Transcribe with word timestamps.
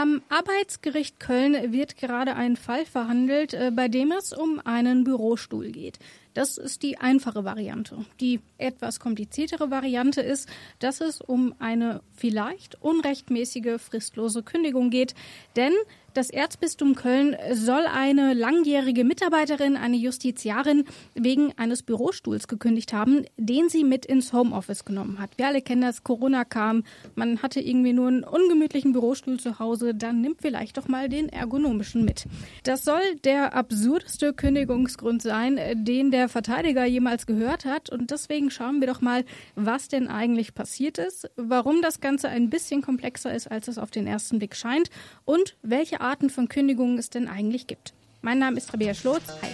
Am 0.00 0.22
Arbeitsgericht 0.30 1.20
Köln 1.20 1.74
wird 1.74 1.98
gerade 1.98 2.34
ein 2.34 2.56
Fall 2.56 2.86
verhandelt, 2.86 3.52
äh, 3.52 3.70
bei 3.70 3.88
dem 3.88 4.12
es 4.12 4.32
um 4.32 4.58
einen 4.64 5.04
Bürostuhl 5.04 5.72
geht. 5.72 5.98
Das 6.34 6.58
ist 6.58 6.82
die 6.82 6.98
einfache 6.98 7.44
Variante. 7.44 8.04
Die 8.20 8.40
etwas 8.58 9.00
kompliziertere 9.00 9.70
Variante 9.70 10.20
ist, 10.20 10.48
dass 10.78 11.00
es 11.00 11.20
um 11.20 11.54
eine 11.58 12.02
vielleicht 12.14 12.80
unrechtmäßige 12.80 13.80
fristlose 13.80 14.42
Kündigung 14.42 14.90
geht, 14.90 15.14
denn 15.56 15.72
das 16.14 16.30
Erzbistum 16.30 16.96
Köln 16.96 17.36
soll 17.52 17.86
eine 17.86 18.34
langjährige 18.34 19.04
Mitarbeiterin, 19.04 19.76
eine 19.76 19.96
Justiziarin, 19.96 20.84
wegen 21.14 21.52
eines 21.56 21.84
Bürostuhls 21.84 22.48
gekündigt 22.48 22.92
haben, 22.92 23.24
den 23.36 23.68
sie 23.68 23.84
mit 23.84 24.06
ins 24.06 24.32
Homeoffice 24.32 24.84
genommen 24.84 25.20
hat. 25.20 25.30
Wir 25.38 25.46
alle 25.46 25.62
kennen 25.62 25.82
das, 25.82 26.02
Corona 26.02 26.44
kam, 26.44 26.82
man 27.14 27.42
hatte 27.42 27.60
irgendwie 27.60 27.92
nur 27.92 28.08
einen 28.08 28.24
ungemütlichen 28.24 28.92
Bürostuhl 28.92 29.38
zu 29.38 29.60
Hause, 29.60 29.94
dann 29.94 30.20
nimmt 30.20 30.42
vielleicht 30.42 30.78
doch 30.78 30.88
mal 30.88 31.08
den 31.08 31.28
ergonomischen 31.28 32.04
mit. 32.04 32.26
Das 32.64 32.84
soll 32.84 33.00
der 33.22 33.54
absurdeste 33.54 34.32
Kündigungsgrund 34.32 35.22
sein, 35.22 35.60
den 35.74 36.10
der 36.10 36.19
Verteidiger 36.28 36.84
jemals 36.84 37.26
gehört 37.26 37.64
hat. 37.64 37.90
Und 37.90 38.10
deswegen 38.10 38.50
schauen 38.50 38.80
wir 38.80 38.86
doch 38.86 39.00
mal, 39.00 39.24
was 39.54 39.88
denn 39.88 40.08
eigentlich 40.08 40.54
passiert 40.54 40.98
ist, 40.98 41.30
warum 41.36 41.82
das 41.82 42.00
Ganze 42.00 42.28
ein 42.28 42.50
bisschen 42.50 42.82
komplexer 42.82 43.34
ist, 43.34 43.50
als 43.50 43.68
es 43.68 43.78
auf 43.78 43.90
den 43.90 44.06
ersten 44.06 44.38
Blick 44.38 44.56
scheint 44.56 44.90
und 45.24 45.56
welche 45.62 46.00
Arten 46.00 46.30
von 46.30 46.48
Kündigungen 46.48 46.98
es 46.98 47.10
denn 47.10 47.28
eigentlich 47.28 47.66
gibt. 47.66 47.94
Mein 48.22 48.38
Name 48.38 48.56
ist 48.58 48.72
Rabea 48.72 48.94
Schlotz. 48.94 49.22
Hi. 49.42 49.50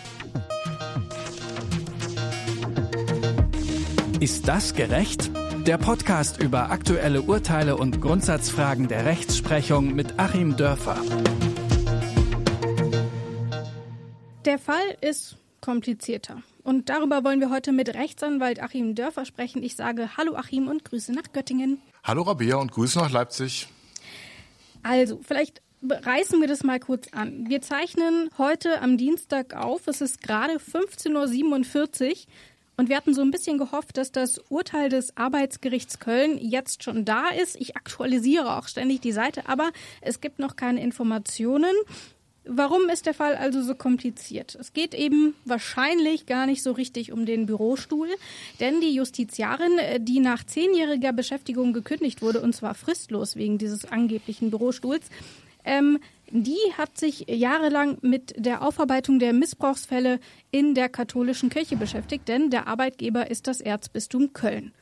Ist 4.19 4.49
das 4.49 4.75
gerecht? 4.75 5.31
Der 5.67 5.79
Podcast 5.79 6.43
über 6.43 6.71
aktuelle 6.71 7.23
Urteile 7.23 7.77
und 7.77 8.01
Grundsatzfragen 8.01 8.89
der 8.89 9.05
Rechtsprechung 9.05 9.95
mit 9.95 10.19
Achim 10.19 10.57
Dörfer. 10.57 10.97
Der 14.45 14.59
Fall 14.59 14.97
ist 15.01 15.37
komplizierter. 15.61 16.43
Und 16.63 16.89
darüber 16.89 17.25
wollen 17.25 17.41
wir 17.41 17.51
heute 17.51 17.73
mit 17.73 17.95
Rechtsanwalt 17.95 18.63
Achim 18.63 18.95
Dörfer 18.95 19.25
sprechen. 19.25 19.63
Ich 19.63 19.77
sage 19.77 20.17
Hallo 20.17 20.35
Achim 20.35 20.69
und 20.69 20.85
Grüße 20.85 21.13
nach 21.13 21.33
Göttingen. 21.33 21.81
Hallo 22.03 22.23
Rabea 22.23 22.57
und 22.57 22.73
Grüße 22.73 22.99
nach 22.99 23.11
Leipzig. 23.11 23.69
Also, 24.83 25.21
vielleicht 25.23 25.63
reißen 25.83 26.41
wir 26.41 26.49
das 26.49 26.63
mal 26.63 26.81
kurz 26.81 27.09
an. 27.13 27.49
Wir 27.49 27.63
zeichnen 27.63 28.31
heute 28.39 28.81
am 28.81 28.97
Dienstag 28.97 29.55
auf. 29.55 29.87
Es 29.87 30.01
ist 30.01 30.23
gerade 30.23 30.55
15.47 30.55 32.11
Uhr. 32.11 32.17
Und 32.79 32.91
wir 32.91 32.97
hatten 32.97 33.15
so 33.15 33.23
ein 33.23 33.31
bisschen 33.31 33.57
gehofft, 33.57 33.97
dass 33.97 34.13
das 34.13 34.39
Urteil 34.51 34.91
des 34.91 35.17
Arbeitsgerichts 35.17 35.99
Köln 35.99 36.37
jetzt 36.39 36.83
schon 36.83 37.07
da 37.07 37.29
ist. 37.29 37.57
Ich 37.59 37.77
aktualisiere 37.77 38.57
auch 38.57 38.69
ständig 38.69 39.01
die 39.01 39.13
Seite, 39.13 39.49
aber 39.49 39.71
es 40.03 40.21
gibt 40.21 40.39
noch 40.39 40.57
keine 40.57 40.83
Informationen. 40.83 41.75
Warum 42.49 42.89
ist 42.89 43.07
der 43.07 43.15
Fall 43.15 43.35
also 43.35 43.61
so 43.63 43.75
kompliziert? 43.75 44.57
Es 44.61 44.73
geht 44.73 44.95
eben 44.95 45.35
wahrscheinlich 45.45 46.27
gar 46.27 46.47
nicht 46.47 46.63
so 46.63 46.73
richtig 46.73 47.11
um 47.13 47.27
den 47.27 47.47
Bürostuhl, 47.47 48.09
denn 48.61 48.81
die 48.81 48.95
Justiziarin, 48.95 49.79
die 49.99 50.21
nach 50.21 50.45
zehnjähriger 50.45 51.13
Beschäftigung 51.13 51.73
gekündigt 51.73 52.23
wurde, 52.23 52.41
und 52.41 52.55
zwar 52.55 52.75
fristlos 52.75 53.35
wegen 53.35 53.59
dieses 53.59 53.85
angeblichen 53.85 54.51
Bürostuhls, 54.51 55.11
ähm, 55.65 55.99
die 56.31 56.57
hat 56.77 56.97
sich 56.97 57.27
jahrelang 57.29 57.99
mit 58.01 58.35
der 58.37 58.63
Aufarbeitung 58.63 59.19
der 59.19 59.33
Missbrauchsfälle 59.33 60.21
in 60.51 60.75
der 60.75 60.89
katholischen 60.89 61.51
Kirche 61.51 61.77
beschäftigt, 61.77 62.29
denn 62.29 62.51
der 62.51 62.69
Arbeitgeber 62.69 63.31
ist 63.31 63.47
das 63.47 63.61
Erzbistum 63.61 64.33
Köln. 64.33 64.73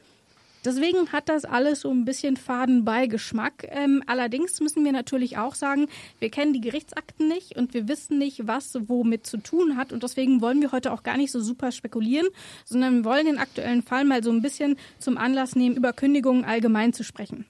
Deswegen 0.64 1.12
hat 1.12 1.28
das 1.28 1.44
alles 1.44 1.80
so 1.80 1.90
ein 1.90 2.04
bisschen 2.04 2.36
Fadenbeigeschmack. 2.36 3.66
Ähm, 3.68 4.02
allerdings 4.06 4.60
müssen 4.60 4.84
wir 4.84 4.92
natürlich 4.92 5.36
auch 5.36 5.54
sagen, 5.54 5.88
wir 6.20 6.30
kennen 6.30 6.54
die 6.54 6.60
Gerichtsakten 6.60 7.28
nicht 7.28 7.56
und 7.56 7.74
wir 7.74 7.88
wissen 7.88 8.18
nicht, 8.18 8.46
was 8.46 8.76
womit 8.88 9.26
zu 9.26 9.38
tun 9.38 9.76
hat. 9.76 9.92
Und 9.92 10.02
deswegen 10.02 10.40
wollen 10.40 10.60
wir 10.60 10.72
heute 10.72 10.92
auch 10.92 11.02
gar 11.02 11.16
nicht 11.16 11.32
so 11.32 11.40
super 11.40 11.72
spekulieren, 11.72 12.28
sondern 12.64 13.04
wollen 13.04 13.26
den 13.26 13.38
aktuellen 13.38 13.82
Fall 13.82 14.04
mal 14.04 14.22
so 14.22 14.30
ein 14.30 14.42
bisschen 14.42 14.76
zum 14.98 15.18
Anlass 15.18 15.54
nehmen, 15.54 15.76
über 15.76 15.92
Kündigungen 15.92 16.44
allgemein 16.44 16.92
zu 16.92 17.04
sprechen. 17.04 17.46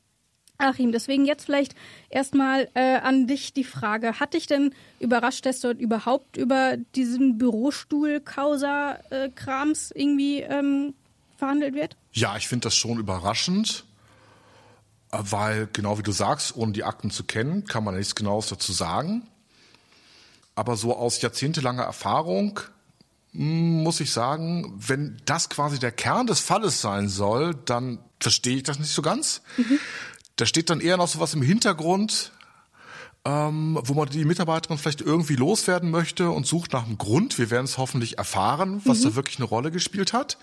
Achim, 0.58 0.92
deswegen 0.92 1.24
jetzt 1.24 1.46
vielleicht 1.46 1.74
erstmal 2.10 2.68
äh, 2.74 2.98
an 2.98 3.26
dich 3.26 3.52
die 3.52 3.64
Frage. 3.64 4.20
Hat 4.20 4.34
dich 4.34 4.46
denn 4.46 4.72
überrascht, 5.00 5.44
dass 5.46 5.58
dort 5.60 5.80
überhaupt 5.80 6.36
über 6.36 6.76
diesen 6.94 7.38
Bürostuhl-Causa-Krams 7.38 9.90
äh, 9.90 10.00
irgendwie 10.00 10.42
ähm, 10.42 10.94
verhandelt 11.44 11.74
wird? 11.74 11.96
Ja, 12.12 12.36
ich 12.36 12.48
finde 12.48 12.64
das 12.64 12.74
schon 12.74 12.98
überraschend, 12.98 13.84
weil 15.10 15.68
genau 15.72 15.98
wie 15.98 16.02
du 16.02 16.12
sagst, 16.12 16.56
ohne 16.56 16.72
die 16.72 16.84
Akten 16.84 17.10
zu 17.10 17.24
kennen, 17.24 17.64
kann 17.64 17.84
man 17.84 17.96
nichts 17.96 18.14
Genaues 18.14 18.48
dazu 18.48 18.72
sagen. 18.72 19.26
Aber 20.54 20.76
so 20.76 20.96
aus 20.96 21.20
jahrzehntelanger 21.20 21.82
Erfahrung 21.82 22.60
hm, 23.32 23.82
muss 23.82 24.00
ich 24.00 24.12
sagen, 24.12 24.72
wenn 24.76 25.16
das 25.24 25.48
quasi 25.48 25.78
der 25.78 25.92
Kern 25.92 26.26
des 26.26 26.40
Falles 26.40 26.80
sein 26.80 27.08
soll, 27.08 27.54
dann 27.54 27.98
verstehe 28.20 28.56
ich 28.56 28.62
das 28.62 28.78
nicht 28.78 28.92
so 28.92 29.02
ganz. 29.02 29.42
Mhm. 29.56 29.78
Da 30.36 30.46
steht 30.46 30.70
dann 30.70 30.80
eher 30.80 30.96
noch 30.96 31.08
so 31.08 31.20
was 31.20 31.34
im 31.34 31.42
Hintergrund, 31.42 32.32
ähm, 33.24 33.78
wo 33.82 33.94
man 33.94 34.08
die 34.08 34.24
Mitarbeiterin 34.24 34.78
vielleicht 34.78 35.00
irgendwie 35.00 35.36
loswerden 35.36 35.90
möchte 35.90 36.30
und 36.30 36.46
sucht 36.46 36.72
nach 36.72 36.86
einem 36.86 36.98
Grund. 36.98 37.38
Wir 37.38 37.50
werden 37.50 37.64
es 37.64 37.78
hoffentlich 37.78 38.18
erfahren, 38.18 38.82
was 38.84 39.00
mhm. 39.00 39.04
da 39.04 39.14
wirklich 39.16 39.38
eine 39.38 39.46
Rolle 39.46 39.70
gespielt 39.70 40.12
hat. 40.12 40.38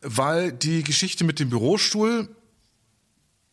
Weil 0.00 0.52
die 0.52 0.82
Geschichte 0.82 1.24
mit 1.24 1.40
dem 1.40 1.50
Bürostuhl, 1.50 2.28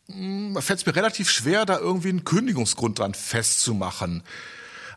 mh, 0.08 0.60
fällt 0.60 0.80
es 0.80 0.86
mir 0.86 0.96
relativ 0.96 1.30
schwer, 1.30 1.66
da 1.66 1.78
irgendwie 1.78 2.10
einen 2.10 2.24
Kündigungsgrund 2.24 2.98
dran 2.98 3.14
festzumachen. 3.14 4.22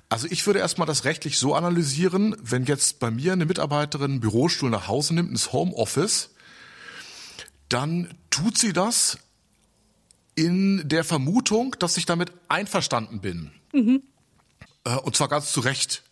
Also 0.09 0.27
ich 0.29 0.45
würde 0.45 0.59
erstmal 0.59 0.85
das 0.85 1.05
rechtlich 1.05 1.39
so 1.39 1.55
analysieren, 1.55 2.35
wenn 2.39 2.65
jetzt 2.65 2.99
bei 2.99 3.09
mir 3.09 3.33
eine 3.33 3.45
Mitarbeiterin 3.45 4.11
einen 4.11 4.19
Bürostuhl 4.19 4.69
nach 4.69 4.87
Hause 4.87 5.15
nimmt, 5.15 5.31
ins 5.31 5.53
Homeoffice, 5.53 6.29
dann 7.69 8.13
tut 8.29 8.57
sie 8.57 8.73
das 8.73 9.17
in 10.35 10.87
der 10.87 11.03
Vermutung, 11.03 11.75
dass 11.79 11.97
ich 11.97 12.05
damit 12.05 12.31
einverstanden 12.47 13.21
bin. 13.21 13.51
Mhm. 13.73 14.03
Äh, 14.83 14.97
und 14.97 15.15
zwar 15.15 15.29
ganz 15.29 15.51
zu 15.51 15.61
Recht. 15.61 16.03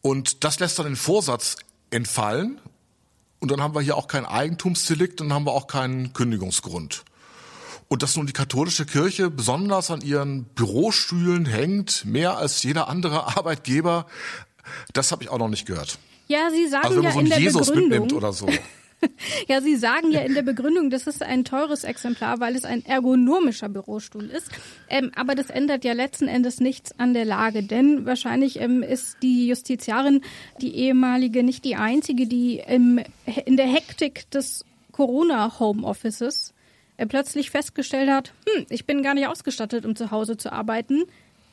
Und 0.00 0.44
das 0.44 0.58
lässt 0.60 0.78
dann 0.78 0.86
den 0.86 0.96
Vorsatz 0.96 1.56
entfallen. 1.90 2.60
Und 3.44 3.50
dann 3.50 3.60
haben 3.60 3.74
wir 3.74 3.82
hier 3.82 3.98
auch 3.98 4.08
kein 4.08 4.24
Eigentumsdelikt 4.24 5.20
und 5.20 5.28
dann 5.28 5.34
haben 5.36 5.44
wir 5.44 5.52
auch 5.52 5.66
keinen 5.66 6.14
Kündigungsgrund. 6.14 7.04
Und 7.88 8.02
dass 8.02 8.16
nun 8.16 8.26
die 8.26 8.32
katholische 8.32 8.86
Kirche 8.86 9.28
besonders 9.28 9.90
an 9.90 10.00
ihren 10.00 10.44
Bürostühlen 10.44 11.44
hängt, 11.44 12.06
mehr 12.06 12.38
als 12.38 12.62
jeder 12.62 12.88
andere 12.88 13.26
Arbeitgeber, 13.36 14.06
das 14.94 15.12
habe 15.12 15.24
ich 15.24 15.28
auch 15.28 15.36
noch 15.36 15.50
nicht 15.50 15.66
gehört. 15.66 15.98
Ja, 16.26 16.48
Sie 16.50 16.66
sagen 16.68 16.86
also 16.86 16.96
wenn 16.96 17.04
man 17.04 17.10
ja 17.10 17.12
so 17.12 17.18
einen 17.18 17.26
in 17.26 17.30
der 17.32 17.38
Jesus 17.38 17.66
Begründung, 17.66 17.90
mitnimmt 17.90 18.12
oder 18.14 18.32
so. 18.32 18.48
ja, 19.48 19.60
Sie 19.60 19.76
sagen 19.76 20.10
ja 20.10 20.20
in 20.20 20.34
der 20.34 20.42
Begründung, 20.42 20.90
das 20.90 21.06
ist 21.06 21.22
ein 21.22 21.44
teures 21.44 21.84
Exemplar, 21.84 22.40
weil 22.40 22.56
es 22.56 22.64
ein 22.64 22.84
ergonomischer 22.84 23.68
Bürostuhl 23.68 24.24
ist. 24.24 24.50
Ähm, 24.88 25.12
aber 25.14 25.34
das 25.34 25.50
ändert 25.50 25.84
ja 25.84 25.92
letzten 25.92 26.28
Endes 26.28 26.60
nichts 26.60 26.98
an 26.98 27.14
der 27.14 27.24
Lage, 27.24 27.62
denn 27.62 28.06
wahrscheinlich 28.06 28.60
ähm, 28.60 28.82
ist 28.82 29.18
die 29.22 29.48
Justiziarin, 29.48 30.22
die 30.60 30.74
ehemalige, 30.74 31.42
nicht 31.42 31.64
die 31.64 31.76
einzige, 31.76 32.26
die 32.26 32.58
ähm, 32.58 33.00
in 33.44 33.56
der 33.56 33.66
Hektik 33.66 34.30
des 34.30 34.64
Corona-Homeoffices 34.92 36.54
äh, 36.96 37.06
plötzlich 37.06 37.50
festgestellt 37.50 38.10
hat, 38.10 38.32
hm, 38.48 38.66
ich 38.68 38.86
bin 38.86 39.02
gar 39.02 39.14
nicht 39.14 39.26
ausgestattet, 39.26 39.84
um 39.84 39.96
zu 39.96 40.10
Hause 40.10 40.36
zu 40.36 40.52
arbeiten, 40.52 41.04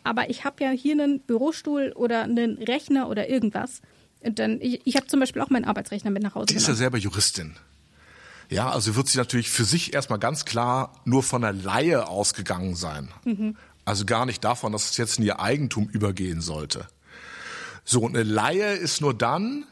aber 0.04 0.30
ich 0.30 0.46
habe 0.46 0.64
ja 0.64 0.70
hier 0.72 0.94
einen 0.94 1.20
Bürostuhl 1.20 1.94
oder 1.96 2.24
einen 2.24 2.58
Rechner 2.58 3.10
oder 3.10 3.30
irgendwas. 3.30 3.82
Dann, 4.24 4.60
ich 4.62 4.82
ich 4.86 4.96
habe 4.96 5.08
zum 5.08 5.20
Beispiel 5.20 5.42
auch 5.42 5.50
meinen 5.50 5.66
Arbeitsrechner 5.66 6.12
mit 6.12 6.24
nach 6.24 6.36
Hause. 6.36 6.48
Die 6.48 6.56
ist 6.56 6.68
ja 6.68 6.76
selber 6.76 6.98
Juristin. 6.98 7.56
Ja, 8.50 8.70
also 8.70 8.96
wird 8.96 9.08
sie 9.08 9.18
natürlich 9.18 9.50
für 9.50 9.64
sich 9.64 9.94
erstmal 9.94 10.20
ganz 10.20 10.44
klar 10.46 11.02
nur 11.06 11.24
von 11.24 11.42
der 11.42 11.54
Laie 11.54 12.08
ausgegangen 12.08 12.76
sein. 12.76 13.10
Mhm. 13.24 13.56
Also 13.86 14.06
gar 14.06 14.26
nicht 14.26 14.44
davon, 14.44 14.74
dass 14.74 14.92
es 14.92 14.98
jetzt 14.98 15.20
in 15.20 15.26
ihr 15.26 15.40
Eigentum 15.40 15.88
übergehen 15.90 16.42
sollte. 16.42 16.88
So, 17.84 18.06
eine 18.06 18.24
Laie 18.24 18.74
ist 18.74 19.02
nur 19.02 19.14
dann 19.14 19.66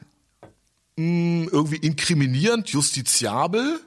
mh, 0.96 1.44
hm, 1.46 1.50
irgendwie 1.52 1.78
inkriminierend, 1.78 2.70
justiziabel, 2.70 3.80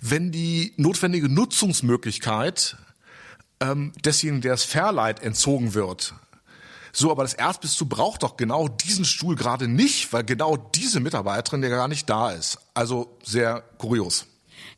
wenn 0.00 0.30
die 0.30 0.74
notwendige 0.76 1.28
Nutzungsmöglichkeit 1.28 2.76
ähm, 3.60 3.92
desjenigen, 4.04 4.42
der 4.42 4.54
es 4.54 4.64
verleiht, 4.64 5.22
entzogen 5.22 5.74
wird. 5.74 6.14
So, 6.96 7.10
aber 7.10 7.24
das 7.24 7.34
Erzbistum 7.34 7.88
braucht 7.88 8.22
doch 8.22 8.36
genau 8.36 8.68
diesen 8.68 9.04
Stuhl 9.04 9.34
gerade 9.34 9.66
nicht, 9.66 10.12
weil 10.12 10.22
genau 10.22 10.56
diese 10.56 11.00
Mitarbeiterin 11.00 11.62
ja 11.62 11.68
gar 11.68 11.88
nicht 11.88 12.08
da 12.08 12.30
ist. 12.30 12.58
Also 12.72 13.18
sehr 13.24 13.64
kurios. 13.78 14.26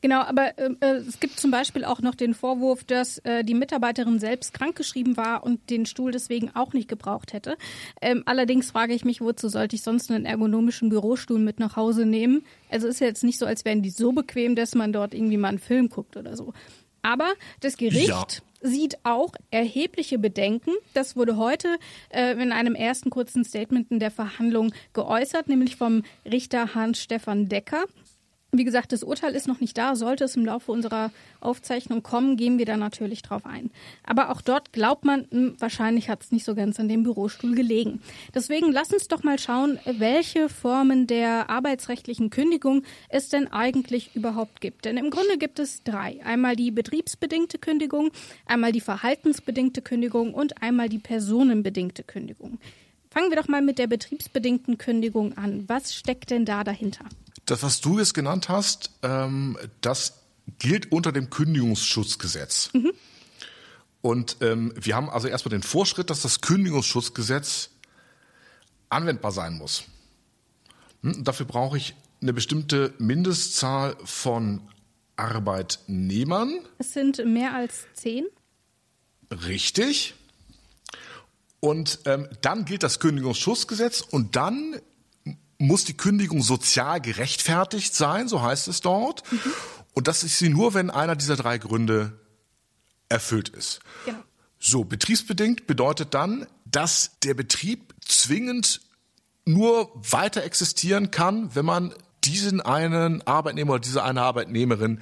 Genau, 0.01 0.21
aber 0.21 0.59
äh, 0.59 0.71
äh, 0.81 0.97
es 0.97 1.21
gibt 1.21 1.39
zum 1.39 1.51
Beispiel 1.51 1.85
auch 1.85 2.01
noch 2.01 2.15
den 2.15 2.33
Vorwurf, 2.33 2.85
dass 2.85 3.19
äh, 3.19 3.45
die 3.45 3.55
Mitarbeiterin 3.55 4.19
selbst 4.19 4.55
krankgeschrieben 4.55 5.17
war 5.19 5.45
und 5.45 5.69
den 5.69 5.85
Stuhl 5.85 6.11
deswegen 6.11 6.51
auch 6.55 6.73
nicht 6.73 6.89
gebraucht 6.89 7.35
hätte. 7.35 7.57
Ähm, 8.01 8.23
allerdings 8.25 8.71
frage 8.71 8.95
ich 8.95 9.05
mich, 9.05 9.21
wozu 9.21 9.49
sollte 9.49 9.77
ich 9.77 9.83
sonst 9.83 10.11
einen 10.11 10.25
ergonomischen 10.25 10.89
Bürostuhl 10.89 11.39
mit 11.39 11.61
nach 11.61 11.77
Hause 11.77 12.07
nehmen? 12.07 12.45
Also 12.71 12.89
ist 12.89 13.01
ja 13.01 13.07
jetzt 13.07 13.25
nicht 13.25 13.39
so, 13.39 13.47
als 13.47 13.65
wären 13.65 13.83
die 13.83 13.91
so 13.91 14.13
bequem, 14.13 14.57
dass 14.57 14.75
man 14.75 14.93
dort 14.93 15.13
irgendwie 15.13 15.37
mal 15.37 15.49
einen 15.49 15.59
Film 15.59 15.91
guckt 15.91 16.17
oder 16.17 16.35
so. 16.35 16.55
Aber 17.07 17.33
das 17.61 17.77
Gericht 17.77 18.09
Ja. 18.09 18.27
sieht 18.63 18.99
auch 19.05 19.33
erhebliche 19.53 20.19
Bedenken. 20.19 20.73
Das 20.93 21.15
wurde 21.15 21.37
heute 21.37 21.79
äh, 22.11 22.33
in 22.33 22.51
einem 22.51 22.75
ersten 22.75 23.11
kurzen 23.11 23.45
Statement 23.45 23.91
in 23.93 24.01
der 24.01 24.11
Verhandlung 24.11 24.73
geäußert, 24.93 25.49
nämlich 25.49 25.77
vom 25.77 26.03
Richter 26.25 26.75
Hans-Stefan 26.75 27.49
Decker. 27.49 27.85
Wie 28.53 28.65
gesagt, 28.65 28.93
das 28.93 29.03
Urteil 29.03 29.35
ist 29.35 29.49
noch 29.49 29.61
nicht 29.61 29.77
da. 29.77 29.97
Sollte 29.97 30.25
es 30.25 30.37
im 30.37 30.47
Laufe 30.47 30.71
unserer 30.71 31.11
Aufzeichnung 31.41 32.03
kommen, 32.03 32.37
gehen 32.37 32.59
wir 32.59 32.65
da 32.65 32.77
natürlich 32.77 33.23
drauf 33.23 33.45
ein. 33.45 33.71
Aber 34.05 34.31
auch 34.31 34.41
dort 34.41 34.73
glaubt 34.73 35.05
man, 35.05 35.27
hm, 35.31 35.57
wahrscheinlich 35.59 36.09
hat 36.09 36.23
es 36.23 36.33
nicht 36.33 36.45
so 36.45 36.55
ganz 36.55 36.79
an 36.79 36.89
dem 36.89 37.03
Bürostuhl 37.03 37.57
gelegen. 37.57 38.01
Deswegen 38.35 38.71
lass 38.71 38.93
uns 38.93 39.09
doch 39.09 39.25
mal 39.25 39.39
schauen, 39.39 39.81
welche 39.85 40.49
Formen 40.49 41.09
der 41.09 41.51
arbeitsrechtlichen 41.51 42.31
Kündigung 42.31 42.85
es 43.09 43.29
denn 43.29 43.53
eigentlich 43.53 44.15
überhaupt 44.15 44.61
gibt. 44.61 44.85
Denn 44.85 44.97
im 44.97 45.11
Grunde 45.11 45.39
gibt 45.39 45.59
es 45.59 45.83
drei. 45.83 46.25
Einmal 46.25 46.55
die 46.55 46.71
betriebsbedingte 46.71 47.59
Kündigung, 47.59 48.11
einmal 48.47 48.71
die 48.71 48.81
verhaltensbedingte 48.81 49.83
Kündigung 49.83 50.33
und 50.33 50.63
einmal 50.63 50.89
die 50.89 51.01
personenbedingte 51.01 52.05
Kündigung. 52.05 52.59
Fangen 53.11 53.31
wir 53.31 53.37
doch 53.37 53.49
mal 53.49 53.63
mit 53.63 53.79
der 53.79 53.89
betriebsbedingten 53.89 54.79
Kündigung 54.79 55.37
an. 55.37 55.69
Was 55.69 55.95
steckt 55.95 56.31
denn 56.31 56.45
da 56.45 56.65
dahinter? 56.65 57.07
Das, 57.47 57.63
was 57.63 57.81
du 57.81 57.99
jetzt 57.99 58.15
genannt 58.15 58.49
hast, 58.49 58.91
ähm, 59.03 59.57
das 59.81 60.21
gilt 60.59 60.93
unter 60.93 61.13
dem 61.13 61.31
Kündigungsschutzgesetz. 61.31 62.71
Und 64.03 64.37
ähm, 64.41 64.73
wir 64.77 64.95
haben 64.95 65.11
also 65.11 65.27
erstmal 65.27 65.51
den 65.51 65.63
Vorschritt, 65.63 66.11
dass 66.11 66.23
das 66.23 66.41
Kündigungsschutzgesetz 66.41 67.71
anwendbar 68.89 69.33
sein 69.33 69.55
muss. 69.55 69.85
Hm, 71.03 71.25
dafür 71.25 71.47
brauche 71.47 71.77
ich 71.77 71.95
eine 72.21 72.33
bestimmte 72.33 72.95
Mindestzahl 72.99 73.97
von 74.05 74.61
Arbeitnehmern. 75.17 76.61
Es 76.79 76.93
sind 76.93 77.25
mehr 77.25 77.55
als 77.55 77.87
zehn. 77.95 78.27
Richtig. 79.31 80.15
Und 81.61 82.01
ähm, 82.05 82.29
dann 82.43 82.65
gilt 82.65 82.83
das 82.83 83.01
Kündigungsschutzgesetz 83.01 84.03
und 84.03 84.37
dann 84.37 84.81
muss 85.59 85.85
die 85.85 85.97
Kündigung 85.97 86.43
sozial 86.43 87.01
gerechtfertigt 87.01 87.95
sein, 87.95 88.29
so 88.29 88.43
heißt 88.43 88.69
es 88.69 88.81
dort. 88.81 89.23
Und 89.95 90.09
das 90.09 90.25
ist 90.25 90.39
sie 90.39 90.49
nur, 90.49 90.75
wenn 90.75 90.91
einer 90.91 91.17
dieser 91.17 91.37
drei 91.37 91.59
Gründe 91.59 92.21
erfüllt 93.09 93.49
ist. 93.49 93.81
Genau. 94.05 94.19
So, 94.59 94.85
betriebsbedingt 94.85 95.67
bedeutet 95.67 96.15
dann, 96.15 96.47
dass 96.65 97.13
der 97.23 97.35
Betrieb 97.35 97.95
zwingend 98.05 98.81
nur 99.45 99.91
weiter 99.95 100.43
existieren 100.43 101.11
kann, 101.11 101.55
wenn 101.55 101.65
man 101.65 101.95
diesen 102.25 102.61
einen 102.61 103.23
Arbeitnehmer 103.27 103.75
oder 103.75 103.81
diese 103.81 104.03
eine 104.03 104.23
Arbeitnehmerin 104.23 105.01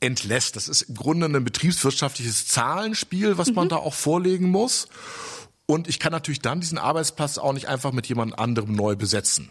entlässt. 0.00 0.56
Das 0.56 0.68
ist 0.68 0.82
im 0.82 0.96
Grunde 0.96 1.26
ein 1.26 1.44
betriebswirtschaftliches 1.44 2.46
Zahlenspiel, 2.46 3.38
was 3.38 3.52
man 3.52 3.68
da 3.68 3.76
auch 3.76 3.94
vorlegen 3.94 4.50
muss. 4.50 4.88
Und 5.66 5.88
ich 5.88 5.98
kann 5.98 6.12
natürlich 6.12 6.40
dann 6.40 6.60
diesen 6.60 6.78
Arbeitsplatz 6.78 7.38
auch 7.38 7.52
nicht 7.52 7.68
einfach 7.68 7.92
mit 7.92 8.06
jemand 8.06 8.38
anderem 8.38 8.74
neu 8.74 8.96
besetzen. 8.96 9.50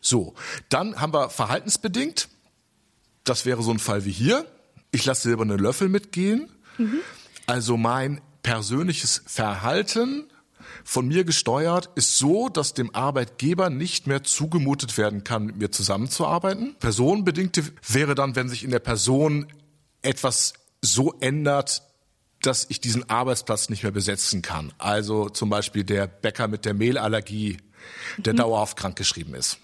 So, 0.00 0.34
dann 0.68 1.00
haben 1.00 1.12
wir 1.12 1.30
verhaltensbedingt. 1.30 2.28
Das 3.24 3.44
wäre 3.44 3.62
so 3.62 3.70
ein 3.70 3.78
Fall 3.78 4.04
wie 4.04 4.12
hier. 4.12 4.46
Ich 4.90 5.04
lasse 5.04 5.22
silberne 5.22 5.56
Löffel 5.56 5.88
mitgehen. 5.88 6.48
Also 7.46 7.76
mein 7.76 8.20
persönliches 8.42 9.22
Verhalten 9.26 10.30
von 10.84 11.06
mir 11.06 11.24
gesteuert 11.24 11.90
ist 11.94 12.16
so, 12.16 12.48
dass 12.48 12.72
dem 12.72 12.94
Arbeitgeber 12.94 13.68
nicht 13.68 14.06
mehr 14.06 14.24
zugemutet 14.24 14.96
werden 14.96 15.24
kann, 15.24 15.44
mit 15.44 15.56
mir 15.56 15.70
zusammenzuarbeiten. 15.70 16.76
Personenbedingte 16.78 17.64
wäre 17.86 18.14
dann, 18.14 18.36
wenn 18.36 18.48
sich 18.48 18.64
in 18.64 18.70
der 18.70 18.78
Person 18.78 19.46
etwas 20.00 20.54
so 20.80 21.14
ändert, 21.20 21.82
dass 22.42 22.66
ich 22.68 22.80
diesen 22.80 23.08
Arbeitsplatz 23.10 23.68
nicht 23.68 23.82
mehr 23.82 23.92
besetzen 23.92 24.42
kann. 24.42 24.72
Also 24.78 25.28
zum 25.28 25.50
Beispiel 25.50 25.84
der 25.84 26.06
Bäcker 26.06 26.48
mit 26.48 26.64
der 26.64 26.74
Mehlallergie, 26.74 27.58
der 28.18 28.34
dauerhaft 28.34 28.76
krankgeschrieben 28.76 29.34
ist. 29.34 29.58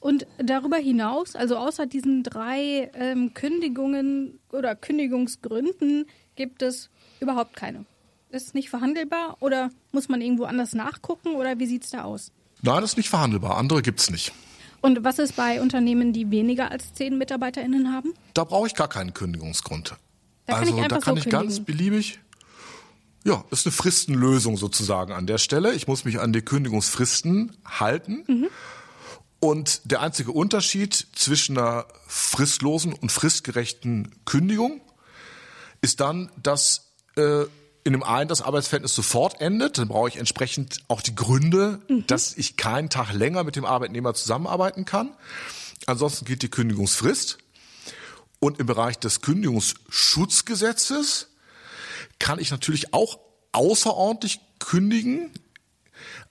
Und 0.00 0.26
darüber 0.38 0.76
hinaus, 0.76 1.34
also 1.34 1.56
außer 1.56 1.86
diesen 1.86 2.22
drei 2.22 2.90
ähm, 2.94 3.34
Kündigungen 3.34 4.38
oder 4.52 4.76
Kündigungsgründen, 4.76 6.06
gibt 6.36 6.62
es 6.62 6.88
überhaupt 7.20 7.56
keine. 7.56 7.84
Ist 8.30 8.54
nicht 8.54 8.70
verhandelbar 8.70 9.36
oder 9.40 9.70
muss 9.90 10.08
man 10.08 10.20
irgendwo 10.20 10.44
anders 10.44 10.74
nachgucken 10.74 11.34
oder 11.34 11.58
wie 11.58 11.66
sieht's 11.66 11.90
da 11.90 12.04
aus? 12.04 12.30
Nein, 12.62 12.80
das 12.80 12.92
ist 12.92 12.96
nicht 12.96 13.08
verhandelbar. 13.08 13.56
Andere 13.56 13.82
gibt's 13.82 14.10
nicht. 14.10 14.32
Und 14.80 15.02
was 15.02 15.18
ist 15.18 15.34
bei 15.34 15.60
Unternehmen, 15.60 16.12
die 16.12 16.30
weniger 16.30 16.70
als 16.70 16.92
zehn 16.92 17.18
MitarbeiterInnen 17.18 17.92
haben? 17.92 18.14
Da 18.34 18.44
brauche 18.44 18.68
ich 18.68 18.74
gar 18.74 18.88
keinen 18.88 19.12
Kündigungsgrund. 19.12 19.96
Da 20.48 20.54
kann 20.54 20.62
also 20.62 20.76
ich 20.76 20.82
einfach 20.82 20.96
da 20.96 21.04
kann 21.04 21.16
so 21.16 21.22
ich 21.22 21.30
ganz 21.30 21.56
kündigen. 21.56 21.64
beliebig. 21.64 22.18
Ja, 23.24 23.44
ist 23.50 23.66
eine 23.66 23.72
Fristenlösung 23.72 24.56
sozusagen 24.56 25.12
an 25.12 25.26
der 25.26 25.38
Stelle. 25.38 25.74
Ich 25.74 25.86
muss 25.86 26.04
mich 26.04 26.18
an 26.20 26.32
die 26.32 26.40
Kündigungsfristen 26.40 27.56
halten. 27.66 28.24
Mhm. 28.26 28.48
Und 29.40 29.82
der 29.84 30.00
einzige 30.00 30.32
Unterschied 30.32 31.06
zwischen 31.14 31.58
einer 31.58 31.86
fristlosen 32.06 32.94
und 32.94 33.12
fristgerechten 33.12 34.14
Kündigung 34.24 34.80
ist 35.82 36.00
dann, 36.00 36.30
dass 36.42 36.92
äh, 37.16 37.44
in 37.84 37.92
dem 37.92 38.02
einen 38.02 38.28
das 38.28 38.42
Arbeitsverhältnis 38.42 38.94
sofort 38.94 39.40
endet. 39.40 39.78
Dann 39.78 39.88
brauche 39.88 40.08
ich 40.08 40.16
entsprechend 40.16 40.80
auch 40.88 41.02
die 41.02 41.14
Gründe, 41.14 41.80
dass 42.06 42.36
ich 42.36 42.56
keinen 42.56 42.88
Tag 42.88 43.12
länger 43.12 43.44
mit 43.44 43.56
dem 43.56 43.64
Arbeitnehmer 43.64 44.14
zusammenarbeiten 44.14 44.86
kann. 44.86 45.14
Ansonsten 45.86 46.24
gilt 46.24 46.42
die 46.42 46.50
Kündigungsfrist. 46.50 47.38
Und 48.40 48.60
im 48.60 48.66
Bereich 48.66 48.98
des 48.98 49.20
Kündigungsschutzgesetzes 49.20 51.28
kann 52.18 52.38
ich 52.38 52.50
natürlich 52.50 52.94
auch 52.94 53.18
außerordentlich 53.52 54.40
kündigen. 54.58 55.30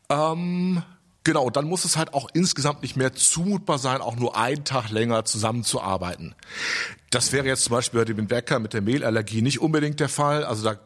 Ähm, 0.09 0.83
genau, 1.23 1.49
dann 1.49 1.65
muss 1.65 1.85
es 1.85 1.97
halt 1.97 2.13
auch 2.13 2.29
insgesamt 2.33 2.81
nicht 2.81 2.95
mehr 2.95 3.13
zumutbar 3.13 3.77
sein, 3.77 4.01
auch 4.01 4.15
nur 4.15 4.37
einen 4.37 4.63
Tag 4.63 4.89
länger 4.89 5.25
zusammenzuarbeiten. 5.25 6.35
Das 7.09 7.31
wäre 7.31 7.45
jetzt 7.45 7.65
zum 7.65 7.71
Beispiel 7.71 8.01
bei 8.01 8.05
dem 8.05 8.27
Bäcker 8.27 8.59
mit 8.59 8.73
der 8.73 8.81
Mehlallergie 8.81 9.41
nicht 9.41 9.59
unbedingt 9.59 9.99
der 9.99 10.09
Fall. 10.09 10.45
Also 10.45 10.63
da 10.63 10.79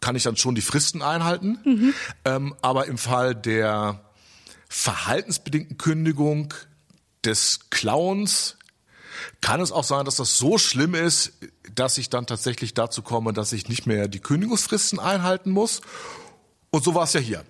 kann 0.00 0.16
ich 0.16 0.22
dann 0.22 0.36
schon 0.36 0.54
die 0.54 0.62
Fristen 0.62 1.02
einhalten. 1.02 1.58
Ähm, 2.24 2.54
aber 2.62 2.86
im 2.86 2.98
Fall 2.98 3.34
der 3.34 4.00
verhaltensbedingten 4.68 5.78
Kündigung 5.78 6.54
des 7.24 7.70
Clowns 7.70 8.56
kann 9.40 9.60
es 9.60 9.72
auch 9.72 9.84
sein, 9.84 10.04
dass 10.04 10.16
das 10.16 10.36
so 10.36 10.58
schlimm 10.58 10.94
ist, 10.94 11.32
dass 11.74 11.98
ich 11.98 12.10
dann 12.10 12.26
tatsächlich 12.26 12.74
dazu 12.74 13.02
komme, 13.02 13.32
dass 13.32 13.52
ich 13.52 13.68
nicht 13.68 13.86
mehr 13.86 14.08
die 14.08 14.20
Kündigungsfristen 14.20 14.98
einhalten 14.98 15.50
muss. 15.50 15.80
Und 16.70 16.84
so 16.84 16.94
war 16.94 17.04
es 17.04 17.12
ja 17.12 17.20
hier. 17.20 17.44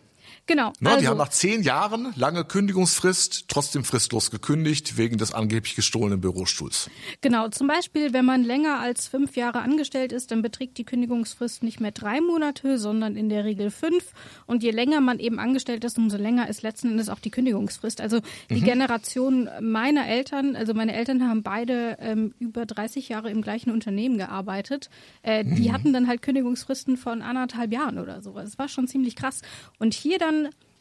Genau. 0.47 0.73
Ne, 0.81 0.91
also, 0.91 1.01
die 1.01 1.09
haben 1.09 1.19
nach 1.19 1.29
zehn 1.29 1.63
Jahren 1.63 2.13
lange 2.17 2.45
Kündigungsfrist 2.45 3.45
trotzdem 3.49 3.85
fristlos 3.85 4.31
gekündigt 4.31 4.97
wegen 4.97 5.19
des 5.19 5.33
angeblich 5.33 5.77
gestohlenen 5.77 6.21
Bürostuhls. 6.21 6.91
Genau, 7.21 7.49
zum 7.49 7.67
Beispiel, 7.69 8.13
wenn 8.13 8.25
man 8.25 8.43
länger 8.43 8.81
als 8.81 9.07
fünf 9.09 9.37
Jahre 9.37 9.61
angestellt 9.61 10.13
ist, 10.13 10.31
dann 10.31 10.43
beträgt 10.43 10.79
die 10.79 10.85
Kündigungsfrist 10.85 11.63
nicht 11.63 11.81
mehr 11.81 11.93
drei 11.93 12.21
Monate, 12.21 12.79
sondern 12.79 13.17
in 13.17 13.29
der 13.29 13.45
Regel 13.45 13.71
fünf. 13.71 14.13
Und 14.47 14.63
je 14.63 14.71
länger 14.71 15.01
man 15.01 15.19
eben 15.19 15.39
angestellt 15.39 15.85
ist, 15.85 15.99
umso 15.99 16.17
länger 16.17 16.49
ist 16.49 16.63
letzten 16.63 16.91
Endes 16.91 17.09
auch 17.09 17.21
die 17.21 17.31
Kündigungsfrist. 17.31 18.01
Also 18.01 18.21
die 18.49 18.61
Generation 18.61 19.49
meiner 19.61 20.07
Eltern, 20.07 20.57
also 20.57 20.75
meine 20.75 20.95
Eltern 20.95 21.29
haben 21.29 21.43
beide 21.43 21.97
ähm, 22.01 22.35
über 22.39 22.67
30 22.67 23.09
Jahre 23.09 23.31
im 23.31 23.43
gleichen 23.43 23.71
Unternehmen 23.71 24.19
gearbeitet. 24.19 24.91
Äh, 25.23 25.45
Die 25.45 25.73
hatten 25.73 25.93
dann 25.93 26.07
halt 26.09 26.23
Kündigungsfristen 26.23 26.97
von 26.97 27.23
anderthalb 27.23 27.73
Jahren 27.73 27.99
oder 27.99 28.23
so. 28.23 28.33
Das 28.33 28.59
war 28.59 28.69
schon 28.69 28.89
ziemlich 28.89 29.17
krass. 29.17 29.43
Und 29.79 29.95
hier 29.95 30.19
dann 30.19 30.30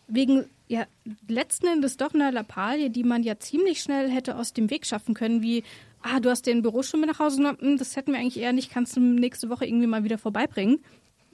wegen 0.07 0.45
ja 0.67 0.85
letzten 1.27 1.67
Endes 1.67 1.97
doch 1.97 2.13
einer 2.13 2.31
Lappalie, 2.31 2.89
die 2.89 3.03
man 3.03 3.23
ja 3.23 3.39
ziemlich 3.39 3.81
schnell 3.81 4.09
hätte 4.09 4.37
aus 4.37 4.53
dem 4.53 4.69
Weg 4.69 4.85
schaffen 4.85 5.13
können, 5.13 5.41
wie 5.41 5.63
ah, 6.01 6.19
du 6.19 6.29
hast 6.29 6.45
den 6.45 6.61
Bürostuhl 6.61 6.99
mit 6.99 7.09
nach 7.09 7.19
Hause 7.19 7.37
genommen, 7.37 7.57
hm, 7.59 7.77
das 7.77 7.95
hätten 7.95 8.13
wir 8.13 8.19
eigentlich 8.19 8.39
eher 8.39 8.53
nicht, 8.53 8.71
kannst 8.71 8.95
du 8.95 9.01
nächste 9.01 9.49
Woche 9.49 9.65
irgendwie 9.65 9.87
mal 9.87 10.03
wieder 10.03 10.17
vorbeibringen, 10.17 10.79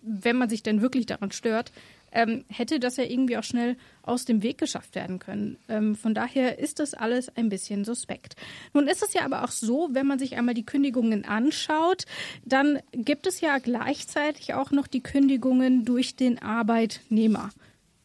wenn 0.01 0.38
man 0.38 0.50
sich 0.50 0.63
denn 0.63 0.81
wirklich 0.81 1.05
daran 1.05 1.31
stört, 1.31 1.72
ähm, 2.12 2.45
hätte 2.48 2.79
das 2.79 2.95
ja 2.95 3.03
irgendwie 3.03 3.38
auch 3.38 3.43
schnell 3.43 3.75
aus 4.01 4.24
dem 4.24 4.41
Weg 4.41 4.57
geschafft 4.57 4.95
werden 4.95 5.19
können. 5.19 5.57
Ähm, 5.67 5.95
von 5.95 6.13
daher 6.13 6.60
ist 6.60 6.79
das 6.79 6.93
alles 6.93 7.36
ein 7.36 7.50
bisschen 7.50 7.84
suspekt. 7.84 8.36
Nun 8.74 8.88
ist 8.88 9.03
es 9.03 9.13
ja 9.13 9.25
aber 9.25 9.43
auch 9.43 9.51
so, 9.51 9.89
wenn 9.91 10.07
man 10.07 10.17
sich 10.17 10.38
einmal 10.38 10.53
die 10.53 10.65
Kündigungen 10.65 11.25
anschaut, 11.25 12.05
dann 12.45 12.79
gibt 12.93 13.27
es 13.27 13.41
ja 13.41 13.57
gleichzeitig 13.57 14.53
auch 14.53 14.72
noch 14.72 14.88
die 14.88 15.03
Kündigungen 15.03 15.84
durch 15.84 16.15
den 16.15 16.41
Arbeitnehmer. 16.41 17.50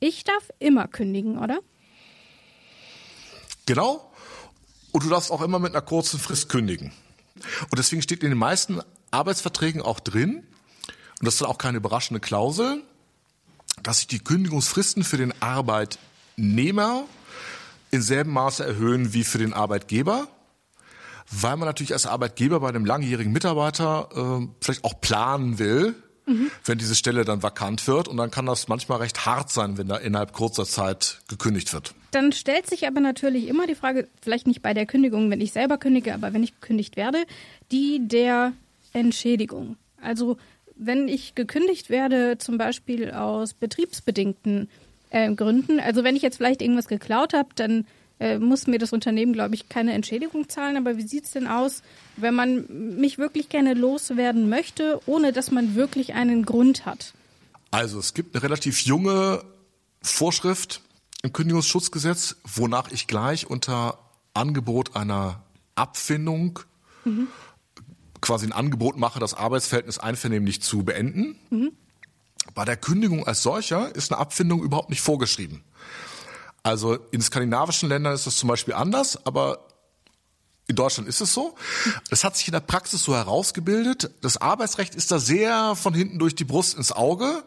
Ich 0.00 0.24
darf 0.24 0.50
immer 0.58 0.88
kündigen, 0.88 1.38
oder? 1.38 1.60
Genau. 3.66 4.10
Und 4.92 5.04
du 5.04 5.08
darfst 5.10 5.30
auch 5.30 5.42
immer 5.42 5.58
mit 5.58 5.72
einer 5.72 5.82
kurzen 5.82 6.18
Frist 6.18 6.48
kündigen. 6.48 6.92
Und 7.70 7.78
deswegen 7.78 8.02
steht 8.02 8.22
in 8.22 8.30
den 8.30 8.38
meisten 8.38 8.80
Arbeitsverträgen 9.10 9.82
auch 9.82 10.00
drin, 10.00 10.46
und 11.20 11.26
das 11.26 11.34
ist 11.34 11.42
auch 11.42 11.58
keine 11.58 11.76
überraschende 11.76 12.20
Klausel, 12.20 12.82
dass 13.82 13.98
sich 13.98 14.06
die 14.06 14.20
Kündigungsfristen 14.20 15.04
für 15.04 15.18
den 15.18 15.34
Arbeitnehmer 15.42 17.04
in 17.90 18.00
selben 18.00 18.32
Maße 18.32 18.64
erhöhen 18.64 19.12
wie 19.12 19.24
für 19.24 19.38
den 19.38 19.52
Arbeitgeber, 19.52 20.28
weil 21.30 21.56
man 21.56 21.68
natürlich 21.68 21.92
als 21.92 22.06
Arbeitgeber 22.06 22.60
bei 22.60 22.70
einem 22.70 22.86
langjährigen 22.86 23.32
Mitarbeiter 23.32 24.08
äh, 24.42 24.48
vielleicht 24.62 24.84
auch 24.84 25.00
planen 25.00 25.58
will, 25.58 25.94
mhm. 26.30 26.50
wenn 26.64 26.78
diese 26.78 26.94
Stelle 26.94 27.24
dann 27.24 27.42
vakant 27.42 27.86
wird. 27.86 28.08
Und 28.08 28.16
dann 28.16 28.30
kann 28.30 28.46
das 28.46 28.68
manchmal 28.68 28.98
recht 28.98 29.26
hart 29.26 29.50
sein, 29.50 29.78
wenn 29.78 29.88
da 29.88 29.96
innerhalb 29.96 30.32
kurzer 30.32 30.64
Zeit 30.64 31.20
gekündigt 31.28 31.72
wird. 31.72 31.94
Dann 32.10 32.32
stellt 32.32 32.68
sich 32.68 32.86
aber 32.86 33.00
natürlich 33.00 33.46
immer 33.48 33.66
die 33.66 33.74
Frage, 33.74 34.08
vielleicht 34.20 34.46
nicht 34.46 34.62
bei 34.62 34.74
der 34.74 34.86
Kündigung, 34.86 35.30
wenn 35.30 35.40
ich 35.40 35.52
selber 35.52 35.78
kündige, 35.78 36.14
aber 36.14 36.32
wenn 36.32 36.42
ich 36.42 36.60
gekündigt 36.60 36.96
werde, 36.96 37.18
die 37.70 38.00
der 38.02 38.52
Entschädigung. 38.92 39.76
Also 40.02 40.36
wenn 40.76 41.08
ich 41.08 41.34
gekündigt 41.34 41.90
werde, 41.90 42.38
zum 42.38 42.58
Beispiel 42.58 43.10
aus 43.10 43.54
betriebsbedingten 43.54 44.68
äh, 45.10 45.32
Gründen, 45.34 45.78
also 45.78 46.04
wenn 46.04 46.16
ich 46.16 46.22
jetzt 46.22 46.38
vielleicht 46.38 46.62
irgendwas 46.62 46.88
geklaut 46.88 47.34
habe, 47.34 47.50
dann 47.54 47.86
äh, 48.20 48.38
muss 48.38 48.66
mir 48.66 48.78
das 48.78 48.92
Unternehmen, 48.92 49.32
glaube 49.32 49.54
ich, 49.54 49.68
keine 49.68 49.94
Entschädigung 49.94 50.48
zahlen. 50.48 50.76
Aber 50.76 50.96
wie 50.98 51.06
sieht 51.06 51.24
es 51.24 51.30
denn 51.32 51.46
aus, 51.46 51.82
wenn 52.16 52.34
man 52.34 52.66
mich 52.98 53.18
wirklich 53.18 53.48
gerne 53.48 53.74
loswerden 53.74 54.48
möchte, 54.48 55.00
ohne 55.06 55.32
dass 55.32 55.50
man 55.50 55.74
wirklich 55.74 56.12
einen 56.12 56.44
Grund 56.44 56.84
hat? 56.84 57.14
Also 57.70 57.98
es 57.98 58.14
gibt 58.14 58.34
eine 58.34 58.42
relativ 58.42 58.82
junge 58.82 59.42
Vorschrift 60.02 60.82
im 61.22 61.32
Kündigungsschutzgesetz, 61.32 62.36
wonach 62.44 62.90
ich 62.90 63.06
gleich 63.06 63.48
unter 63.48 63.98
Angebot 64.34 64.96
einer 64.96 65.42
Abfindung 65.74 66.60
mhm. 67.04 67.28
quasi 68.20 68.46
ein 68.46 68.52
Angebot 68.52 68.96
mache, 68.98 69.18
das 69.18 69.34
Arbeitsverhältnis 69.34 69.98
einvernehmlich 69.98 70.62
zu 70.62 70.84
beenden. 70.84 71.36
Mhm. 71.50 71.72
Bei 72.54 72.64
der 72.64 72.76
Kündigung 72.76 73.26
als 73.26 73.42
solcher 73.42 73.94
ist 73.94 74.12
eine 74.12 74.20
Abfindung 74.20 74.62
überhaupt 74.62 74.90
nicht 74.90 75.00
vorgeschrieben. 75.00 75.62
Also 76.62 76.94
in 77.10 77.20
skandinavischen 77.20 77.88
Ländern 77.88 78.14
ist 78.14 78.26
das 78.26 78.36
zum 78.36 78.48
Beispiel 78.48 78.74
anders, 78.74 79.24
aber 79.26 79.66
in 80.66 80.76
Deutschland 80.76 81.08
ist 81.08 81.20
es 81.20 81.34
so. 81.34 81.56
Das 82.10 82.22
hat 82.22 82.36
sich 82.36 82.46
in 82.46 82.52
der 82.52 82.60
Praxis 82.60 83.02
so 83.02 83.14
herausgebildet. 83.14 84.10
Das 84.20 84.36
Arbeitsrecht 84.36 84.94
ist 84.94 85.10
da 85.10 85.18
sehr 85.18 85.74
von 85.74 85.94
hinten 85.94 86.18
durch 86.18 86.34
die 86.34 86.44
Brust 86.44 86.76
ins 86.76 86.92
Auge, 86.92 87.44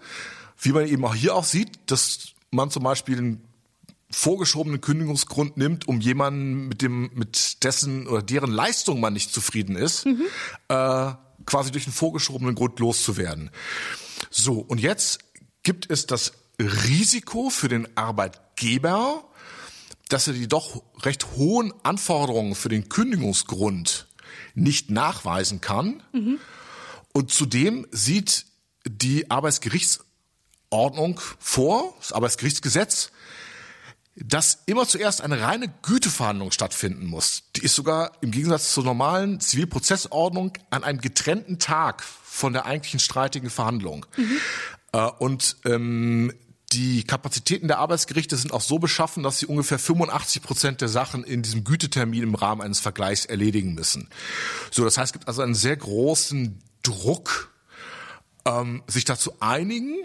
wie 0.60 0.74
man 0.74 0.88
eben 0.88 1.06
auch 1.06 1.16
hier 1.16 1.34
auch 1.34 1.46
sieht, 1.46 1.80
dass 1.88 2.34
man 2.52 2.70
zum 2.70 2.84
Beispiel 2.84 3.18
einen 3.18 3.48
vorgeschobenen 4.12 4.82
Kündigungsgrund 4.82 5.58
nimmt, 5.58 5.88
um 5.88 6.00
jemanden 6.00 6.68
mit 6.68 6.82
dem, 6.82 7.12
mit 7.14 7.64
dessen 7.64 8.08
oder 8.08 8.22
deren 8.22 8.52
Leistung 8.52 9.00
man 9.00 9.14
nicht 9.14 9.34
zufrieden 9.34 9.76
ist, 9.76 10.06
mhm. 10.06 10.24
äh, 10.68 11.14
quasi 11.46 11.72
durch 11.72 11.86
einen 11.86 11.94
vorgeschobenen 11.94 12.56
Grund 12.56 12.80
loszuwerden. 12.80 13.50
So, 14.30 14.60
und 14.60 14.80
jetzt 14.80 15.20
gibt 15.64 15.90
es 15.90 16.06
das 16.06 16.34
Risiko 16.64 17.50
für 17.50 17.68
den 17.68 17.88
Arbeitgeber, 17.98 19.24
dass 20.10 20.28
er 20.28 20.34
die 20.34 20.48
doch 20.48 20.84
recht 21.04 21.32
hohen 21.36 21.74
Anforderungen 21.84 22.56
für 22.56 22.70
den 22.70 22.90
Kündigungsgrund 22.90 24.08
nicht 24.56 24.90
nachweisen 24.90 25.62
kann. 25.62 26.04
Mhm. 26.12 26.40
Und 27.14 27.32
zudem 27.32 27.88
sieht 27.92 28.46
die 28.86 29.30
Arbeitsgerichtsordnung 29.32 31.20
vor, 31.40 31.96
das 32.00 32.12
Arbeitsgerichtsgesetz, 32.12 33.12
dass 34.16 34.60
immer 34.68 34.88
zuerst 34.88 35.22
eine 35.22 35.42
reine 35.42 35.74
Güteverhandlung 35.82 36.52
stattfinden 36.52 37.08
muss. 37.08 37.44
Die 37.56 37.64
ist 37.64 37.76
sogar 37.76 38.12
im 38.22 38.32
Gegensatz 38.32 38.74
zur 38.74 38.84
normalen 38.84 39.40
Zivilprozessordnung 39.40 40.54
an 40.70 40.84
einem 40.84 41.02
getrennten 41.02 41.58
Tag 41.58 42.04
von 42.04 42.54
der 42.54 42.66
eigentlichen 42.66 43.00
streitigen 43.00 43.50
Verhandlung. 43.50 44.06
Mhm. 44.16 44.40
Und 45.18 45.58
ähm, 45.66 46.32
die 46.74 47.04
Kapazitäten 47.04 47.68
der 47.68 47.80
Arbeitsgerichte 47.80 48.36
sind 48.36 48.54
auch 48.54 48.62
so 48.62 48.80
beschaffen, 48.80 49.24
dass 49.24 49.40
sie 49.40 49.46
ungefähr 49.46 49.80
85 49.80 50.42
Prozent 50.42 50.82
der 50.82 50.90
Sachen 50.90 51.24
in 51.24 51.42
diesem 51.42 51.64
Gütetermin 51.64 52.24
im 52.24 52.36
Rahmen 52.36 52.62
eines 52.62 52.80
Vergleichs 52.80 53.26
erledigen 53.26 53.74
müssen. 53.74 54.10
So, 54.72 54.84
das 54.84 54.98
heißt, 54.98 55.10
es 55.10 55.14
gibt 55.14 55.28
also 55.28 55.42
einen 55.42 55.56
sehr 55.56 55.78
großen 55.78 56.60
Druck, 56.82 57.54
ähm, 58.46 58.84
sich 58.88 59.06
dazu 59.06 59.34
einigen. 59.40 59.96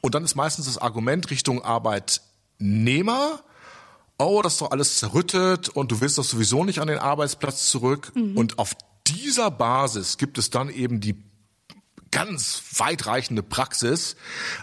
Und 0.00 0.14
dann 0.14 0.24
ist 0.24 0.34
meistens 0.34 0.66
das 0.66 0.78
Argument 0.78 1.30
Richtung 1.30 1.62
Arbeitnehmer, 1.62 3.42
oh, 4.18 4.42
das 4.42 4.54
ist 4.54 4.60
doch 4.60 4.70
alles 4.70 4.96
zerrüttet 4.96 5.68
und 5.68 5.92
du 5.92 6.00
willst 6.00 6.18
doch 6.18 6.24
sowieso 6.24 6.64
nicht 6.64 6.80
an 6.80 6.88
den 6.88 6.98
Arbeitsplatz 6.98 7.68
zurück. 7.68 8.12
Mhm. 8.14 8.36
Und 8.36 8.58
auf 8.58 8.74
dieser 9.06 9.50
Basis 9.50 10.18
gibt 10.18 10.38
es 10.38 10.50
dann 10.50 10.68
eben 10.68 11.00
die 11.00 11.16
ganz 12.12 12.62
weitreichende 12.76 13.42
Praxis, 13.42 14.14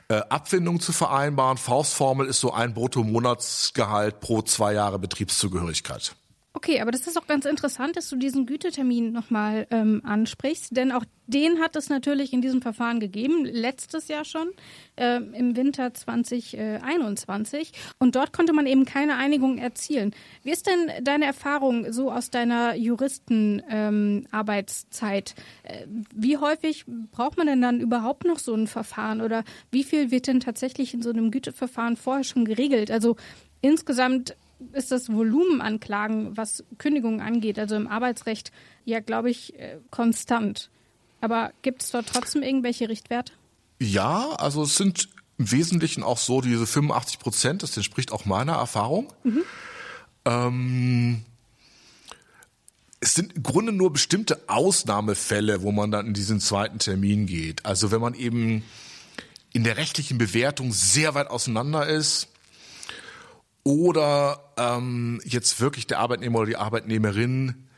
äh, 0.08 0.22
Abfindung 0.30 0.80
zu 0.80 0.94
vereinbaren. 0.94 1.58
Faustformel 1.58 2.28
ist 2.28 2.40
so 2.40 2.54
ein 2.54 2.74
Bruttomonatsgehalt 2.74 4.22
pro 4.22 4.42
zwei 4.42 4.74
Jahre 4.74 5.00
Betriebszugehörigkeit. 5.00 6.16
Okay, 6.54 6.82
aber 6.82 6.92
das 6.92 7.06
ist 7.08 7.18
auch 7.18 7.28
ganz 7.28 7.46
interessant, 7.46 7.96
dass 7.98 8.10
du 8.10 8.16
diesen 8.16 8.46
Gütetermin 8.46 9.12
nochmal 9.12 9.68
ähm, 9.72 10.02
ansprichst, 10.04 10.76
denn 10.76 10.92
auch 10.92 11.04
den 11.30 11.60
hat 11.60 11.76
es 11.76 11.90
natürlich 11.90 12.32
in 12.34 12.42
diesem 12.42 12.64
Verfahren 12.64 13.00
gegeben, 13.00 13.46
letztes 13.46 14.08
Jahr 14.08 14.26
schon, 14.26 14.50
äh, 14.96 15.18
im 15.18 15.56
Winter 15.56 15.94
2021. 15.94 17.72
Und 18.00 18.16
dort 18.16 18.34
konnte 18.34 18.52
man 18.52 18.66
eben 18.66 18.86
keine 18.86 19.16
Einigung 19.16 19.60
erzielen. 19.60 20.16
Wie 20.44 20.50
ist 20.50 20.66
denn 20.66 20.90
deine 21.04 21.26
Erfahrung 21.26 21.94
so 21.94 22.12
aus 22.12 22.32
deiner 22.32 22.74
Juristenarbeitszeit? 22.76 25.36
Ähm, 25.64 25.80
äh, 25.80 25.86
wie 26.16 26.38
häufig 26.38 26.86
braucht 27.12 27.38
man 27.38 27.46
denn 27.46 27.62
dann 27.62 27.80
überhaupt 27.80 28.26
noch 28.26 28.40
so 28.40 28.56
ein 28.56 28.66
Verfahren 28.66 29.22
oder 29.22 29.44
wie 29.70 29.84
viel 29.84 30.10
wird 30.10 30.26
denn 30.28 30.40
tatsächlich 30.40 30.96
in 30.96 31.04
so 31.04 31.12
einem 31.12 31.30
Güteverfahren 31.30 31.96
vorher 31.96 32.24
schon 32.24 32.46
geregelt? 32.46 32.90
Also 32.90 33.18
insgesamt 33.62 34.36
ist 34.74 34.92
das 34.92 35.14
Volumen 35.14 35.62
an 35.62 35.80
Klagen, 35.80 36.36
was 36.36 36.64
Kündigungen 36.80 37.22
angeht, 37.22 37.60
also 37.60 37.76
im 37.76 37.88
Arbeitsrecht, 37.88 38.52
ja, 38.84 39.00
glaube 39.00 39.30
ich, 39.30 39.54
äh, 39.60 39.78
konstant. 39.92 40.72
Aber 41.22 41.52
gibt 41.62 41.84
es 41.84 41.92
dort 41.92 42.08
trotzdem 42.08 42.44
irgendwelche 42.44 42.90
Richtwerte? 42.90 43.34
Ja, 43.80 44.32
also 44.32 44.64
es 44.64 44.76
sind 44.76 45.10
im 45.38 45.52
Wesentlichen 45.52 46.04
auch 46.04 46.18
so 46.18 46.42
diese 46.42 46.68
85 46.68 47.20
Prozent, 47.20 47.64
das 47.64 47.76
entspricht 47.78 48.12
auch 48.12 48.26
meiner 48.26 48.54
Erfahrung. 48.54 49.12
Mhm. 49.24 49.44
Ähm, 50.26 51.26
es 53.00 53.14
sind 53.14 53.34
im 53.34 53.44
Grunde 53.44 53.72
nur 53.72 53.94
bestimmte 53.94 54.42
Ausnahmefälle, 54.48 55.62
wo 55.62 55.72
man 55.72 55.92
dann 55.92 56.08
in 56.08 56.14
diesen 56.14 56.42
zweiten 56.42 56.80
Termin 56.80 57.26
geht. 57.26 57.66
Also 57.66 57.92
wenn 57.92 58.02
man 58.02 58.14
eben 58.14 58.64
in 59.54 59.64
der 59.64 59.78
rechtlichen 59.78 60.18
Bewertung 60.18 60.74
sehr 60.74 61.16
weit 61.16 61.30
auseinander 61.30 61.88
ist, 61.88 62.28
oder 63.64 64.52
ähm, 64.58 65.22
jetzt 65.24 65.60
wirklich 65.62 65.86
der 65.86 66.00
Arbeitnehmer 66.00 66.40
oder 66.40 66.48
die 66.48 66.58
Arbeitnehmerin 66.58 67.69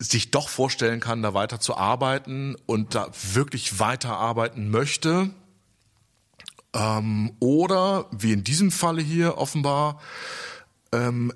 sich 0.00 0.30
doch 0.30 0.48
vorstellen 0.48 0.98
kann, 0.98 1.22
da 1.22 1.34
weiter 1.34 1.60
zu 1.60 1.76
arbeiten 1.76 2.56
und 2.66 2.94
da 2.94 3.10
wirklich 3.34 3.78
weiterarbeiten 3.78 4.70
möchte. 4.70 5.30
Ähm, 6.72 7.36
oder, 7.38 8.06
wie 8.10 8.32
in 8.32 8.42
diesem 8.42 8.70
Falle 8.70 9.02
hier 9.02 9.36
offenbar, 9.36 10.00
ähm, 10.92 11.32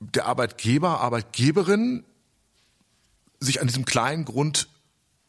der 0.00 0.26
Arbeitgeber, 0.26 1.00
Arbeitgeberin 1.00 2.04
sich 3.38 3.60
an 3.60 3.68
diesem 3.68 3.84
kleinen 3.84 4.24
Grund 4.24 4.68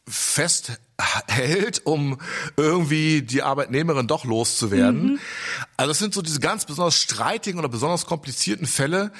festhält, 0.08 1.82
um 1.84 2.18
irgendwie 2.56 3.22
die 3.22 3.42
Arbeitnehmerin 3.42 4.08
doch 4.08 4.24
loszuwerden. 4.24 5.12
Mhm. 5.12 5.18
Also 5.76 5.92
es 5.92 5.98
sind 6.00 6.14
so 6.14 6.22
diese 6.22 6.40
ganz 6.40 6.64
besonders 6.64 6.96
streitigen 6.96 7.60
oder 7.60 7.68
besonders 7.68 8.06
komplizierten 8.06 8.66
Fälle. 8.66 9.12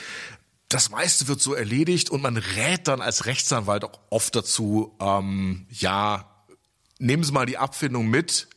Das 0.73 0.89
meiste 0.89 1.29
wird 1.29 1.43
so 1.43 1.53
erledigt 1.53 2.09
und 2.09 2.23
man 2.23 2.39
rät 2.39 2.89
dann 2.89 3.03
als 3.03 3.27
Rechtsanwalt 3.27 3.85
auch 3.85 4.01
oft 4.09 4.35
dazu, 4.35 4.97
ähm, 5.01 5.67
ja, 5.69 6.25
nehmen 6.99 7.25
Sie 7.25 7.33
mal 7.33 7.45
die 7.45 7.59
Abfindung 7.59 8.09
mit, 8.09 8.49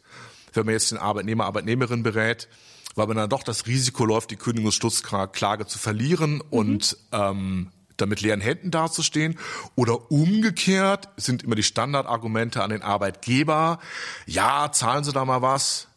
wenn 0.53 0.65
man 0.65 0.71
jetzt 0.71 0.91
den 0.91 0.97
Arbeitnehmer, 0.97 1.43
Arbeitnehmerin 1.43 2.03
berät, 2.03 2.47
weil 2.95 3.07
man 3.07 3.17
dann 3.17 3.29
doch 3.29 3.43
das 3.43 3.67
Risiko 3.67 4.05
läuft, 4.05 4.31
die 4.31 4.37
Kündigungsstutzklage 4.37 5.67
zu 5.67 5.77
verlieren 5.77 6.35
mhm. 6.35 6.43
und 6.51 6.97
ähm, 7.11 7.71
da 7.97 8.05
mit 8.05 8.21
leeren 8.21 8.39
Händen 8.39 8.71
dazustehen. 8.71 9.37
Oder 9.75 10.09
umgekehrt 10.09 11.09
sind 11.17 11.43
immer 11.43 11.55
die 11.55 11.63
Standardargumente 11.63 12.63
an 12.63 12.69
den 12.69 12.81
Arbeitgeber. 12.81 13.79
Ja, 14.25 14.71
zahlen 14.71 15.03
Sie 15.03 15.11
da 15.11 15.25
mal 15.25 15.41
was. 15.41 15.89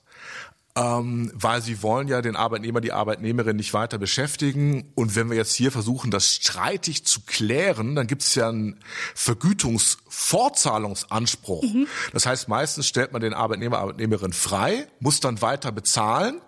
Ähm, 0.79 1.33
weil 1.35 1.61
sie 1.61 1.83
wollen 1.83 2.07
ja 2.07 2.23
den 2.23 2.37
Arbeitnehmer, 2.37 2.81
die 2.81 2.93
Arbeitnehmerin 2.93 3.57
nicht 3.57 3.75
weiter 3.75 3.99
beschäftigen. 3.99 4.93
Und 4.95 5.17
wenn 5.17 5.29
wir 5.29 5.37
jetzt 5.37 5.55
hier 5.55 5.73
versuchen, 5.73 6.13
das 6.13 6.33
streitig 6.33 7.05
zu 7.05 7.23
klären, 7.27 7.97
dann 7.97 8.07
gibt 8.07 8.23
es 8.23 8.37
ja 8.37 8.49
einen 8.49 8.79
Vergütungsfortzahlungsanspruch. 9.17 11.65
Mhm. 11.65 11.89
Das 12.13 12.27
heißt, 12.27 12.47
meistens 12.49 12.87
stellt 12.87 13.13
man 13.13 13.21
den 13.21 13.35
Arbeitnehmer, 13.35 13.79
Arbeitnehmerin 13.79 14.33
frei, 14.33 14.87
muss 15.01 15.19
dann 15.19 15.43
weiter 15.43 15.73
bezahlen. 15.73 16.41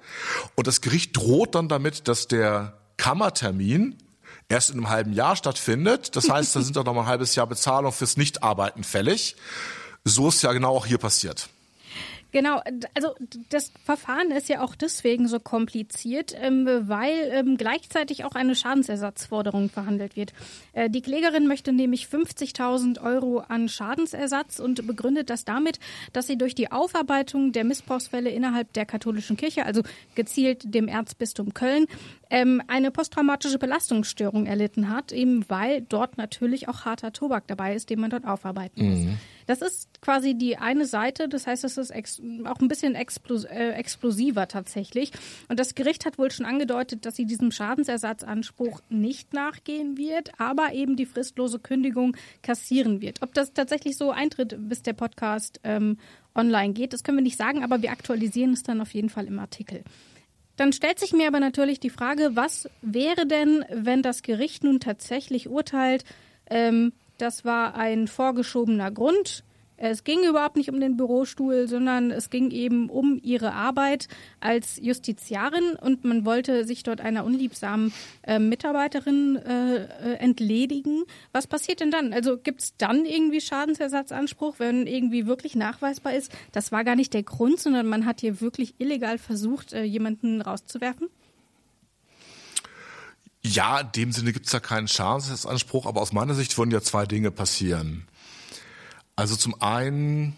Und 0.54 0.68
das 0.68 0.80
Gericht 0.80 1.16
droht 1.16 1.56
dann 1.56 1.68
damit, 1.68 2.06
dass 2.06 2.28
der 2.28 2.78
Kammertermin 2.98 3.96
erst 4.48 4.70
in 4.70 4.76
einem 4.76 4.90
halben 4.90 5.12
Jahr 5.12 5.34
stattfindet. 5.34 6.14
Das 6.14 6.30
heißt, 6.30 6.54
da 6.54 6.60
sind 6.60 6.76
doch 6.76 6.84
noch 6.84 6.94
mal 6.94 7.02
ein 7.02 7.08
halbes 7.08 7.34
Jahr 7.34 7.48
Bezahlung 7.48 7.90
fürs 7.90 8.16
Nichtarbeiten 8.16 8.84
fällig. 8.84 9.34
So 10.04 10.28
ist 10.28 10.42
ja 10.42 10.52
genau 10.52 10.76
auch 10.76 10.86
hier 10.86 10.98
passiert. 10.98 11.48
Genau, 12.32 12.60
also 12.94 13.14
das 13.48 13.72
Verfahren 13.84 14.30
ist 14.30 14.48
ja 14.48 14.62
auch 14.62 14.74
deswegen 14.74 15.26
so 15.26 15.40
kompliziert, 15.40 16.34
ähm, 16.40 16.66
weil 16.66 17.30
ähm, 17.32 17.56
gleichzeitig 17.56 18.24
auch 18.24 18.34
eine 18.34 18.54
Schadensersatzforderung 18.54 19.68
verhandelt 19.68 20.16
wird. 20.16 20.32
Äh, 20.72 20.90
die 20.90 21.02
Klägerin 21.02 21.46
möchte 21.46 21.72
nämlich 21.72 22.06
50.000 22.06 23.02
Euro 23.02 23.38
an 23.40 23.68
Schadensersatz 23.68 24.60
und 24.60 24.86
begründet 24.86 25.30
das 25.30 25.44
damit, 25.44 25.80
dass 26.12 26.26
sie 26.26 26.38
durch 26.38 26.54
die 26.54 26.70
Aufarbeitung 26.70 27.52
der 27.52 27.64
Missbrauchsfälle 27.64 28.30
innerhalb 28.30 28.72
der 28.74 28.86
katholischen 28.86 29.36
Kirche, 29.36 29.66
also 29.66 29.82
gezielt 30.14 30.74
dem 30.74 30.86
Erzbistum 30.86 31.52
Köln, 31.52 31.86
ähm, 32.30 32.62
eine 32.68 32.90
posttraumatische 32.90 33.58
Belastungsstörung 33.58 34.46
erlitten 34.46 34.88
hat, 34.88 35.10
eben 35.12 35.44
weil 35.48 35.82
dort 35.82 36.16
natürlich 36.16 36.68
auch 36.68 36.84
harter 36.84 37.12
Tobak 37.12 37.48
dabei 37.48 37.74
ist, 37.74 37.90
den 37.90 38.00
man 38.00 38.10
dort 38.10 38.24
aufarbeiten 38.24 38.88
muss. 38.88 39.00
Mhm. 39.00 39.18
Das 39.50 39.62
ist 39.62 40.00
quasi 40.00 40.34
die 40.34 40.58
eine 40.58 40.86
Seite, 40.86 41.28
das 41.28 41.48
heißt, 41.48 41.64
es 41.64 41.76
ist 41.76 41.92
auch 42.44 42.60
ein 42.60 42.68
bisschen 42.68 42.94
explos 42.94 43.42
äh, 43.42 43.70
explosiver 43.70 44.46
tatsächlich. 44.46 45.10
Und 45.48 45.58
das 45.58 45.74
Gericht 45.74 46.06
hat 46.06 46.18
wohl 46.18 46.30
schon 46.30 46.46
angedeutet, 46.46 47.04
dass 47.04 47.16
sie 47.16 47.24
diesem 47.24 47.50
Schadensersatzanspruch 47.50 48.80
nicht 48.90 49.34
nachgehen 49.34 49.98
wird, 49.98 50.38
aber 50.38 50.72
eben 50.72 50.94
die 50.94 51.04
fristlose 51.04 51.58
Kündigung 51.58 52.16
kassieren 52.44 53.00
wird. 53.00 53.22
Ob 53.22 53.34
das 53.34 53.52
tatsächlich 53.52 53.96
so 53.96 54.12
eintritt, 54.12 54.54
bis 54.56 54.82
der 54.82 54.92
Podcast 54.92 55.58
ähm, 55.64 55.98
online 56.36 56.72
geht, 56.72 56.92
das 56.92 57.02
können 57.02 57.18
wir 57.18 57.24
nicht 57.24 57.36
sagen, 57.36 57.64
aber 57.64 57.82
wir 57.82 57.90
aktualisieren 57.90 58.52
es 58.52 58.62
dann 58.62 58.80
auf 58.80 58.94
jeden 58.94 59.08
Fall 59.08 59.26
im 59.26 59.40
Artikel. 59.40 59.82
Dann 60.54 60.72
stellt 60.72 61.00
sich 61.00 61.12
mir 61.12 61.26
aber 61.26 61.40
natürlich 61.40 61.80
die 61.80 61.90
Frage, 61.90 62.36
was 62.36 62.70
wäre 62.82 63.26
denn, 63.26 63.64
wenn 63.68 64.02
das 64.02 64.22
Gericht 64.22 64.62
nun 64.62 64.78
tatsächlich 64.78 65.48
urteilt, 65.48 66.04
ähm, 66.48 66.92
das 67.20 67.44
war 67.44 67.74
ein 67.74 68.08
vorgeschobener 68.08 68.90
Grund. 68.90 69.44
Es 69.82 70.04
ging 70.04 70.28
überhaupt 70.28 70.56
nicht 70.56 70.68
um 70.68 70.78
den 70.78 70.98
Bürostuhl, 70.98 71.66
sondern 71.66 72.10
es 72.10 72.28
ging 72.28 72.50
eben 72.50 72.90
um 72.90 73.18
ihre 73.22 73.54
Arbeit 73.54 74.08
als 74.38 74.78
Justiziarin 74.78 75.74
und 75.80 76.04
man 76.04 76.26
wollte 76.26 76.66
sich 76.66 76.82
dort 76.82 77.00
einer 77.00 77.24
unliebsamen 77.24 77.90
äh, 78.22 78.38
Mitarbeiterin 78.38 79.36
äh, 79.36 79.86
entledigen. 80.16 81.04
Was 81.32 81.46
passiert 81.46 81.80
denn 81.80 81.90
dann? 81.90 82.12
Also 82.12 82.36
gibt 82.36 82.60
es 82.60 82.76
dann 82.76 83.06
irgendwie 83.06 83.40
Schadensersatzanspruch, 83.40 84.56
wenn 84.58 84.86
irgendwie 84.86 85.26
wirklich 85.26 85.56
nachweisbar 85.56 86.12
ist, 86.12 86.30
das 86.52 86.72
war 86.72 86.84
gar 86.84 86.94
nicht 86.94 87.14
der 87.14 87.22
Grund, 87.22 87.58
sondern 87.58 87.86
man 87.86 88.04
hat 88.04 88.20
hier 88.20 88.42
wirklich 88.42 88.74
illegal 88.76 89.16
versucht, 89.16 89.72
äh, 89.72 89.84
jemanden 89.84 90.42
rauszuwerfen? 90.42 91.08
Ja, 93.42 93.80
in 93.80 93.92
dem 93.92 94.12
Sinne 94.12 94.32
gibt 94.32 94.46
es 94.46 94.52
da 94.52 94.60
keinen 94.60 94.88
Schadensersatzanspruch, 94.88 95.86
aber 95.86 96.02
aus 96.02 96.12
meiner 96.12 96.34
Sicht 96.34 96.56
würden 96.58 96.70
ja 96.70 96.82
zwei 96.82 97.06
Dinge 97.06 97.30
passieren. 97.30 98.06
Also 99.16 99.36
zum 99.36 99.60
einen 99.60 100.36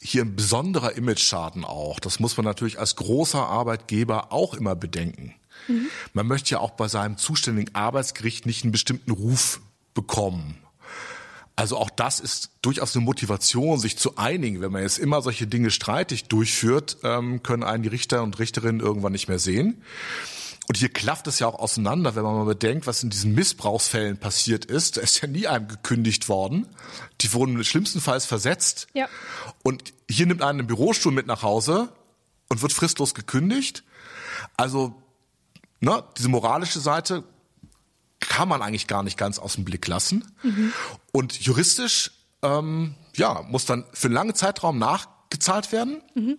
hier 0.00 0.22
ein 0.22 0.34
besonderer 0.34 0.96
Image-Schaden 0.96 1.64
auch. 1.64 2.00
Das 2.00 2.18
muss 2.18 2.36
man 2.36 2.44
natürlich 2.44 2.80
als 2.80 2.96
großer 2.96 3.46
Arbeitgeber 3.46 4.32
auch 4.32 4.54
immer 4.54 4.74
bedenken. 4.74 5.34
Mhm. 5.68 5.86
Man 6.12 6.26
möchte 6.26 6.50
ja 6.50 6.58
auch 6.58 6.72
bei 6.72 6.88
seinem 6.88 7.18
zuständigen 7.18 7.74
Arbeitsgericht 7.74 8.46
nicht 8.46 8.64
einen 8.64 8.72
bestimmten 8.72 9.12
Ruf 9.12 9.60
bekommen. 9.94 10.58
Also 11.54 11.76
auch 11.76 11.90
das 11.90 12.18
ist 12.18 12.50
durchaus 12.62 12.96
eine 12.96 13.04
Motivation, 13.04 13.78
sich 13.78 13.96
zu 13.96 14.16
einigen. 14.16 14.60
Wenn 14.60 14.72
man 14.72 14.82
jetzt 14.82 14.98
immer 14.98 15.22
solche 15.22 15.46
Dinge 15.46 15.70
streitig 15.70 16.24
durchführt, 16.24 16.96
ähm, 17.04 17.42
können 17.42 17.62
einen 17.62 17.82
die 17.82 17.90
Richter 17.90 18.22
und 18.22 18.38
Richterinnen 18.38 18.80
irgendwann 18.80 19.12
nicht 19.12 19.28
mehr 19.28 19.38
sehen. 19.38 19.82
Und 20.68 20.76
hier 20.76 20.88
klafft 20.88 21.26
es 21.26 21.38
ja 21.38 21.48
auch 21.48 21.58
auseinander, 21.58 22.14
wenn 22.14 22.22
man 22.22 22.36
mal 22.36 22.44
bedenkt, 22.44 22.86
was 22.86 23.02
in 23.02 23.10
diesen 23.10 23.34
Missbrauchsfällen 23.34 24.18
passiert 24.18 24.64
ist. 24.64 24.96
Da 24.96 25.00
ist 25.00 25.20
ja 25.20 25.28
nie 25.28 25.46
einem 25.46 25.66
gekündigt 25.68 26.28
worden. 26.28 26.68
Die 27.20 27.32
wurden 27.32 27.62
schlimmstenfalls 27.64 28.26
versetzt. 28.26 28.86
Ja. 28.94 29.08
Und 29.62 29.92
hier 30.08 30.26
nimmt 30.26 30.42
einen 30.42 30.60
einen 30.60 30.68
Bürostuhl 30.68 31.12
mit 31.12 31.26
nach 31.26 31.42
Hause 31.42 31.92
und 32.48 32.62
wird 32.62 32.72
fristlos 32.72 33.14
gekündigt. 33.14 33.82
Also, 34.56 34.94
ne, 35.80 36.04
diese 36.16 36.28
moralische 36.28 36.80
Seite 36.80 37.24
kann 38.20 38.48
man 38.48 38.62
eigentlich 38.62 38.86
gar 38.86 39.02
nicht 39.02 39.18
ganz 39.18 39.38
aus 39.38 39.56
dem 39.56 39.64
Blick 39.64 39.86
lassen. 39.88 40.32
Mhm. 40.42 40.72
Und 41.10 41.40
juristisch, 41.40 42.12
ähm, 42.42 42.94
ja, 43.16 43.42
muss 43.42 43.66
dann 43.66 43.84
für 43.92 44.06
einen 44.06 44.14
langen 44.14 44.34
Zeitraum 44.34 44.78
nachgezahlt 44.78 45.72
werden. 45.72 46.02
Mhm. 46.14 46.38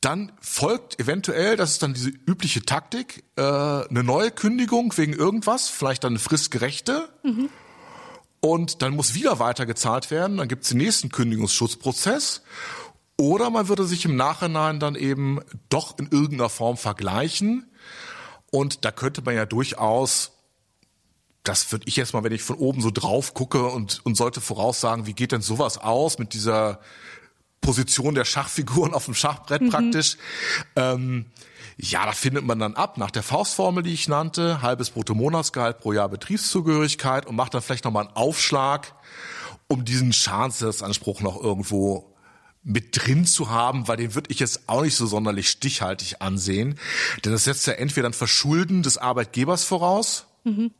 Dann 0.00 0.32
folgt 0.40 0.98
eventuell, 0.98 1.56
das 1.56 1.72
ist 1.72 1.82
dann 1.82 1.92
diese 1.92 2.08
übliche 2.08 2.62
Taktik, 2.62 3.24
äh, 3.36 3.42
eine 3.42 4.02
neue 4.02 4.30
Kündigung 4.30 4.96
wegen 4.96 5.12
irgendwas, 5.12 5.68
vielleicht 5.68 6.04
dann 6.04 6.12
eine 6.12 6.18
fristgerechte. 6.18 7.10
Mhm. 7.22 7.50
Und 8.40 8.80
dann 8.80 8.96
muss 8.96 9.14
wieder 9.14 9.38
weiter 9.38 9.66
gezahlt 9.66 10.10
werden. 10.10 10.38
Dann 10.38 10.48
gibt 10.48 10.62
es 10.62 10.70
den 10.70 10.78
nächsten 10.78 11.10
Kündigungsschutzprozess. 11.10 12.42
Oder 13.18 13.50
man 13.50 13.68
würde 13.68 13.84
sich 13.84 14.06
im 14.06 14.16
Nachhinein 14.16 14.80
dann 14.80 14.94
eben 14.94 15.40
doch 15.68 15.98
in 15.98 16.08
irgendeiner 16.10 16.48
Form 16.48 16.78
vergleichen. 16.78 17.70
Und 18.50 18.86
da 18.86 18.92
könnte 18.92 19.20
man 19.20 19.34
ja 19.34 19.44
durchaus, 19.44 20.32
das 21.44 21.70
würde 21.70 21.84
ich 21.86 21.96
jetzt 21.96 22.14
mal, 22.14 22.24
wenn 22.24 22.32
ich 22.32 22.42
von 22.42 22.56
oben 22.56 22.80
so 22.80 22.90
drauf 22.90 23.34
gucke 23.34 23.66
und, 23.66 24.00
und 24.06 24.16
sollte 24.16 24.40
voraussagen, 24.40 25.04
wie 25.04 25.12
geht 25.12 25.32
denn 25.32 25.42
sowas 25.42 25.76
aus 25.76 26.18
mit 26.18 26.32
dieser 26.32 26.80
Position 27.60 28.14
der 28.14 28.24
Schachfiguren 28.24 28.94
auf 28.94 29.04
dem 29.04 29.14
Schachbrett 29.14 29.62
mhm. 29.62 29.70
praktisch. 29.70 30.16
Ähm, 30.76 31.26
ja, 31.76 32.04
da 32.04 32.12
findet 32.12 32.44
man 32.44 32.58
dann 32.58 32.74
ab 32.74 32.98
nach 32.98 33.10
der 33.10 33.22
Faustformel, 33.22 33.82
die 33.82 33.94
ich 33.94 34.06
nannte, 34.08 34.60
halbes 34.60 34.90
Bruttomonatsgehalt 34.90 35.80
pro 35.80 35.92
Jahr 35.92 36.08
Betriebszugehörigkeit 36.08 37.26
und 37.26 37.36
macht 37.36 37.54
dann 37.54 37.62
vielleicht 37.62 37.84
nochmal 37.84 38.06
einen 38.06 38.16
Aufschlag, 38.16 38.94
um 39.66 39.84
diesen 39.84 40.12
Schadensersatzanspruch 40.12 41.22
noch 41.22 41.40
irgendwo 41.40 42.14
mit 42.62 43.06
drin 43.06 43.24
zu 43.24 43.48
haben, 43.48 43.88
weil 43.88 43.96
den 43.96 44.14
würde 44.14 44.30
ich 44.30 44.40
jetzt 44.40 44.68
auch 44.68 44.82
nicht 44.82 44.94
so 44.94 45.06
sonderlich 45.06 45.48
stichhaltig 45.48 46.20
ansehen. 46.20 46.78
Denn 47.24 47.32
das 47.32 47.44
setzt 47.44 47.66
ja 47.66 47.74
entweder 47.74 48.08
ein 48.08 48.12
Verschulden 48.12 48.82
des 48.82 48.98
Arbeitgebers 48.98 49.64
voraus. 49.64 50.26
Mhm. 50.44 50.72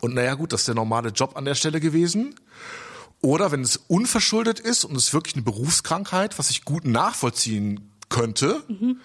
Und 0.00 0.14
naja 0.14 0.34
gut, 0.34 0.52
das 0.52 0.62
ist 0.62 0.68
der 0.68 0.74
normale 0.74 1.10
Job 1.10 1.36
an 1.36 1.44
der 1.44 1.54
Stelle 1.54 1.80
gewesen. 1.80 2.34
Oder 3.22 3.50
wenn 3.50 3.62
es 3.62 3.76
unverschuldet 3.76 4.60
ist 4.60 4.84
und 4.84 4.96
es 4.96 5.12
wirklich 5.12 5.34
eine 5.34 5.42
Berufskrankheit, 5.42 6.38
was 6.38 6.50
ich 6.50 6.64
gut 6.64 6.84
nachvollziehen 6.84 7.92
könnte, 8.08 8.62
mhm. 8.68 9.00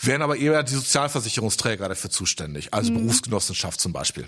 wären 0.00 0.22
aber 0.22 0.36
eher 0.36 0.62
die 0.62 0.74
Sozialversicherungsträger 0.74 1.88
dafür 1.88 2.10
zuständig, 2.10 2.74
also 2.74 2.92
mhm. 2.92 2.98
Berufsgenossenschaft 2.98 3.80
zum 3.80 3.92
Beispiel. 3.92 4.26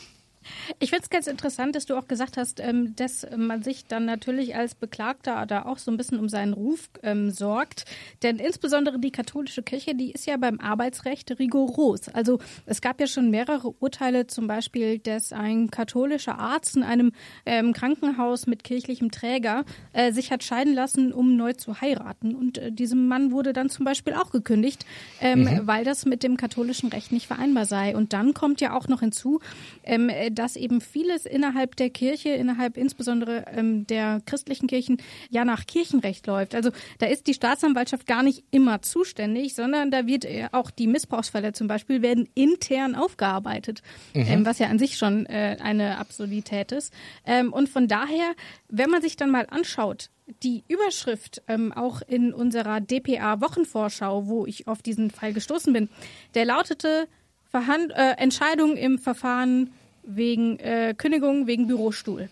Ich 0.78 0.90
finde 0.90 1.04
es 1.04 1.10
ganz 1.10 1.26
interessant, 1.26 1.74
dass 1.76 1.86
du 1.86 1.96
auch 1.96 2.08
gesagt 2.08 2.36
hast, 2.36 2.60
ähm, 2.60 2.94
dass 2.96 3.26
man 3.36 3.62
sich 3.62 3.86
dann 3.86 4.04
natürlich 4.04 4.56
als 4.56 4.74
Beklagter 4.74 5.46
da 5.46 5.64
auch 5.64 5.78
so 5.78 5.90
ein 5.90 5.96
bisschen 5.96 6.18
um 6.18 6.28
seinen 6.28 6.52
Ruf 6.52 6.88
ähm, 7.02 7.30
sorgt. 7.30 7.84
Denn 8.22 8.38
insbesondere 8.38 8.98
die 8.98 9.10
katholische 9.10 9.62
Kirche, 9.62 9.94
die 9.94 10.12
ist 10.12 10.26
ja 10.26 10.36
beim 10.36 10.60
Arbeitsrecht 10.60 11.38
rigoros. 11.38 12.08
Also 12.08 12.38
es 12.66 12.80
gab 12.80 13.00
ja 13.00 13.06
schon 13.06 13.30
mehrere 13.30 13.70
Urteile, 13.80 14.26
zum 14.26 14.46
Beispiel, 14.46 14.98
dass 14.98 15.32
ein 15.32 15.70
katholischer 15.70 16.38
Arzt 16.38 16.76
in 16.76 16.82
einem 16.82 17.12
ähm, 17.44 17.72
Krankenhaus 17.72 18.46
mit 18.46 18.64
kirchlichem 18.64 19.10
Träger 19.10 19.64
äh, 19.92 20.12
sich 20.12 20.30
hat 20.30 20.44
scheiden 20.44 20.74
lassen, 20.74 21.12
um 21.12 21.36
neu 21.36 21.52
zu 21.52 21.80
heiraten. 21.80 22.34
Und 22.34 22.58
äh, 22.58 22.72
diesem 22.72 23.08
Mann 23.08 23.32
wurde 23.32 23.52
dann 23.52 23.68
zum 23.68 23.84
Beispiel 23.84 24.14
auch 24.14 24.30
gekündigt, 24.30 24.84
mhm. 25.22 25.60
weil 25.64 25.84
das 25.84 26.04
mit 26.04 26.22
dem 26.22 26.36
katholischen 26.36 26.88
Recht 26.90 27.12
nicht 27.12 27.26
vereinbar 27.26 27.64
sei. 27.64 27.96
Und 27.96 28.12
dann 28.12 28.34
kommt 28.34 28.60
ja 28.60 28.76
auch 28.76 28.88
noch 28.88 29.00
hinzu, 29.00 29.40
ähm, 29.84 30.10
dass 30.36 30.56
eben 30.56 30.80
vieles 30.80 31.26
innerhalb 31.26 31.76
der 31.76 31.90
Kirche, 31.90 32.30
innerhalb 32.30 32.76
insbesondere 32.76 33.44
ähm, 33.52 33.86
der 33.86 34.20
christlichen 34.26 34.68
Kirchen, 34.68 34.98
ja 35.30 35.44
nach 35.44 35.66
Kirchenrecht 35.66 36.26
läuft. 36.26 36.54
Also 36.54 36.70
da 36.98 37.06
ist 37.06 37.26
die 37.26 37.34
Staatsanwaltschaft 37.34 38.06
gar 38.06 38.22
nicht 38.22 38.44
immer 38.50 38.82
zuständig, 38.82 39.54
sondern 39.54 39.90
da 39.90 40.06
wird 40.06 40.24
äh, 40.24 40.48
auch 40.52 40.70
die 40.70 40.86
Missbrauchsfälle 40.86 41.52
zum 41.52 41.66
Beispiel 41.66 42.02
werden 42.02 42.28
intern 42.34 42.94
aufgearbeitet, 42.94 43.82
mhm. 44.14 44.26
ähm, 44.28 44.46
was 44.46 44.58
ja 44.58 44.68
an 44.68 44.78
sich 44.78 44.96
schon 44.96 45.26
äh, 45.26 45.56
eine 45.60 45.98
Absurdität 45.98 46.72
ist. 46.72 46.92
Ähm, 47.24 47.52
und 47.52 47.68
von 47.68 47.88
daher, 47.88 48.32
wenn 48.68 48.90
man 48.90 49.02
sich 49.02 49.16
dann 49.16 49.30
mal 49.30 49.46
anschaut, 49.50 50.10
die 50.42 50.64
Überschrift 50.68 51.42
ähm, 51.46 51.72
auch 51.72 52.02
in 52.06 52.32
unserer 52.32 52.80
DPA-Wochenvorschau, 52.80 54.26
wo 54.26 54.46
ich 54.46 54.66
auf 54.66 54.82
diesen 54.82 55.10
Fall 55.10 55.32
gestoßen 55.32 55.72
bin, 55.72 55.88
der 56.34 56.44
lautete 56.44 57.08
Verhand 57.44 57.92
äh, 57.92 58.12
Entscheidung 58.18 58.76
im 58.76 58.98
Verfahren 58.98 59.70
wegen 60.06 60.58
äh, 60.58 60.94
Kündigung 60.96 61.46
wegen 61.46 61.66
Bürostuhl. 61.66 62.28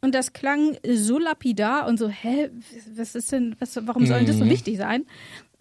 Und 0.00 0.14
das 0.14 0.32
klang 0.32 0.76
so 0.86 1.18
lapidar 1.18 1.86
und 1.86 1.98
so, 1.98 2.08
hä, 2.08 2.50
was 2.94 3.14
ist 3.14 3.32
denn, 3.32 3.56
was, 3.58 3.74
warum 3.86 4.06
soll 4.06 4.24
das 4.24 4.36
so 4.36 4.44
mhm. 4.44 4.50
wichtig 4.50 4.76
sein? 4.76 5.06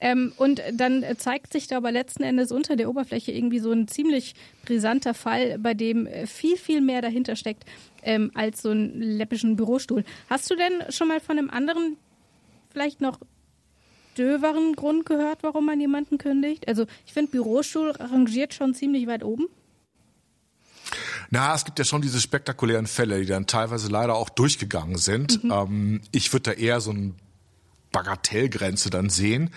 Ähm, 0.02 0.34
und 0.36 0.62
dann 0.74 1.06
zeigt 1.17 1.54
sich 1.54 1.67
da 1.67 1.78
aber 1.78 1.89
letzten 1.93 2.24
Endes 2.24 2.52
unter 2.52 2.76
der 2.76 2.89
Oberfläche 2.89 3.32
irgendwie 3.32 3.60
so 3.60 3.72
ein 3.72 3.88
ziemlich 3.88 4.36
brisanter 4.65 5.13
Fall, 5.13 5.58
bei 5.60 5.74
dem 5.74 6.10
viel, 6.26 6.58
viel 6.58 6.82
mehr 6.82 7.02
dahinter 7.02 7.38
steckt 7.38 7.63
ähm, 8.04 8.32
als 8.34 8.62
so 8.62 8.72
einen 8.72 9.02
läppischen 9.02 9.56
Bürostuhl. 9.56 10.04
Hast 10.30 10.52
du 10.52 10.56
denn 10.56 10.91
schon 10.91 11.08
mal 11.08 11.22
von 11.22 11.38
einem 11.38 11.50
anderen, 11.50 11.96
vielleicht 12.69 13.00
noch 13.00 13.17
döveren 14.17 14.76
Grund 14.76 15.06
gehört, 15.06 15.41
warum 15.41 15.65
man 15.65 15.80
jemanden 15.80 16.17
kündigt? 16.17 16.67
Also 16.67 16.86
ich 17.06 17.13
finde, 17.13 17.32
Bürostuhl 17.32 17.91
rangiert 17.91 18.54
schon 18.54 18.74
ziemlich 18.74 19.08
weit 19.08 19.24
oben. 19.24 19.48
Na, 21.34 21.56
es 21.56 21.65
gibt 21.65 21.80
ja 21.80 21.86
schon 21.86 22.04
diese 22.04 22.22
spektakulären 22.22 22.86
Fälle, 22.86 23.19
die 23.19 23.26
dann 23.26 23.48
teilweise 23.48 23.88
leider 23.88 24.13
auch 24.13 24.30
durchgegangen 24.30 25.00
sind. 25.00 25.43
Mhm. 25.43 25.52
Ähm, 25.52 26.02
ich 26.12 26.32
würde 26.32 26.52
da 26.52 26.52
eher 26.52 26.80
so 26.80 26.91
ein 26.91 27.15
Bagatellgrenze 27.91 28.91
dann 28.91 29.10
sehen. 29.10 29.50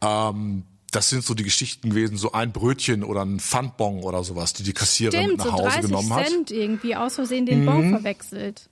Ähm, 0.00 0.64
das 0.90 1.10
sind 1.10 1.22
so 1.22 1.34
die 1.34 1.44
Geschichten 1.44 1.90
gewesen, 1.90 2.16
so 2.16 2.32
ein 2.32 2.50
Brötchen 2.50 3.04
oder 3.04 3.24
ein 3.24 3.38
Pfandbon 3.38 4.02
oder 4.02 4.24
sowas, 4.24 4.52
die 4.52 4.64
die 4.64 4.72
Kassiererin 4.72 5.22
Stimmt, 5.26 5.38
nach 5.38 5.44
so 5.44 5.52
Hause 5.52 5.62
30 5.62 5.82
genommen 5.82 6.12
hat. 6.12 6.26
Cent 6.26 6.50
irgendwie 6.50 6.96
aus 6.96 7.14
Versehen 7.14 7.46
den 7.46 7.66
Bon 7.66 7.90
verwechselt. 7.90 8.68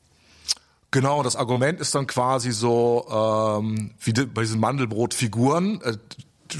Genau, 0.91 1.23
das 1.23 1.37
Argument 1.37 1.79
ist 1.81 1.95
dann 1.95 2.09
quasi 2.09 2.51
so 2.51 3.07
ähm, 3.61 3.93
wie 4.01 4.13
bei 4.13 4.43
diesen 4.43 4.59
Mandelbrotfiguren, 4.59 5.81
äh, 5.83 5.97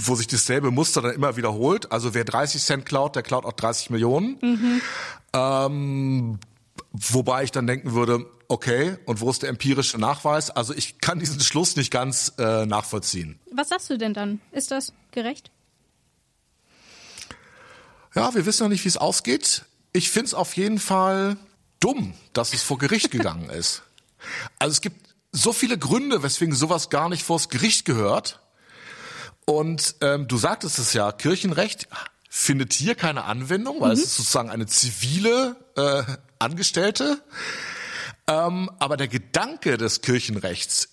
wo 0.05 0.15
sich 0.15 0.29
dasselbe 0.29 0.71
Muster 0.71 1.03
dann 1.03 1.17
immer 1.17 1.37
wiederholt. 1.37 1.91
Also 1.91 2.15
wer 2.15 2.25
30 2.25 2.63
Cent 2.63 2.87
klaut, 2.87 3.17
der 3.17 3.25
klaut 3.25 3.45
auch 3.45 3.55
30 3.55 3.91
Millionen. 3.91 4.39
Ähm, 5.33 6.39
wobei 6.93 7.45
ich 7.45 7.53
dann 7.53 7.67
denken 7.67 7.93
würde, 7.93 8.27
okay, 8.49 8.97
und 9.07 9.21
wo 9.21 9.31
ist 9.31 9.43
der 9.43 9.49
empirische 9.49 9.99
Nachweis? 9.99 10.51
Also 10.51 10.75
ich 10.75 10.99
kann 10.99 11.21
diesen 11.21 11.41
Schluss 11.41 11.77
nicht 11.77 11.91
ganz 11.91 12.33
äh, 12.39 12.67
nachvollziehen. 12.67 13.39
Was 13.53 13.69
sagst 13.69 13.89
du 13.91 13.97
denn 13.97 14.13
dann? 14.13 14.41
Ist 14.51 14.71
das 14.71 14.93
gerecht? 15.13 15.51
Ja, 18.15 18.35
wir 18.35 18.45
wissen 18.45 18.65
noch 18.65 18.71
nicht, 18.71 18.85
wie 18.85 18.89
es 18.89 18.97
ausgeht. 18.97 19.65
Ich 19.93 20.11
find's 20.11 20.35
auf 20.35 20.57
jeden 20.57 20.81
Fall 20.81 21.37
dumm, 21.79 22.15
dass 22.33 22.53
es 22.53 22.63
vor 22.63 22.79
Gericht 22.79 23.11
gegangen 23.13 23.51
ist. 23.51 23.83
Also 24.59 24.73
es 24.73 24.81
gibt 24.81 25.15
so 25.33 25.53
viele 25.53 25.79
Gründe, 25.79 26.23
weswegen 26.25 26.55
sowas 26.55 26.91
gar 26.91 27.09
nicht 27.09 27.23
vors 27.23 27.49
Gericht 27.49 27.85
gehört. 27.85 28.41
Und 29.47 29.95
ähm, 30.01 30.27
du 30.29 30.37
sagtest 30.37 30.79
es 30.79 30.93
ja, 30.93 31.13
Kirchenrecht 31.13 31.89
findet 32.33 32.73
hier 32.73 32.95
keine 32.95 33.25
Anwendung, 33.25 33.81
weil 33.81 33.91
es 33.91 34.05
ist 34.05 34.17
sozusagen 34.17 34.51
eine 34.51 34.67
zivile 34.67 35.57
äh, 35.77 36.05
Angestellte. 36.39 37.23
Ähm, 38.29 38.71
aber 38.79 38.97
der 38.97 39.09
Gedanke 39.09 39.77
des 39.77 40.01
Kirchenrechts, 40.01 40.91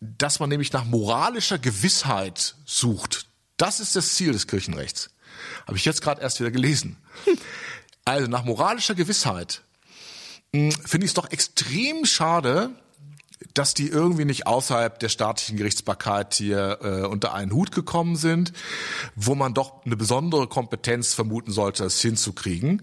dass 0.00 0.38
man 0.38 0.48
nämlich 0.48 0.72
nach 0.72 0.84
moralischer 0.84 1.58
Gewissheit 1.58 2.54
sucht, 2.64 3.26
das 3.56 3.80
ist 3.80 3.96
das 3.96 4.14
Ziel 4.14 4.32
des 4.32 4.46
Kirchenrechts. 4.46 5.10
Habe 5.66 5.76
ich 5.76 5.84
jetzt 5.84 6.02
gerade 6.02 6.22
erst 6.22 6.38
wieder 6.38 6.52
gelesen. 6.52 6.96
Also 8.04 8.28
nach 8.28 8.44
moralischer 8.44 8.94
Gewissheit 8.94 9.62
mh, 10.52 10.76
finde 10.86 11.06
ich 11.06 11.10
es 11.10 11.14
doch 11.14 11.30
extrem 11.32 12.04
schade, 12.04 12.70
dass 13.52 13.74
die 13.74 13.88
irgendwie 13.88 14.24
nicht 14.24 14.46
außerhalb 14.46 14.98
der 14.98 15.08
staatlichen 15.08 15.56
Gerichtsbarkeit 15.56 16.34
hier 16.34 16.78
äh, 16.82 17.06
unter 17.06 17.34
einen 17.34 17.52
Hut 17.52 17.72
gekommen 17.72 18.16
sind, 18.16 18.52
wo 19.16 19.34
man 19.34 19.54
doch 19.54 19.84
eine 19.84 19.96
besondere 19.96 20.46
Kompetenz 20.46 21.14
vermuten 21.14 21.50
sollte, 21.50 21.82
das 21.84 22.00
hinzukriegen. 22.00 22.82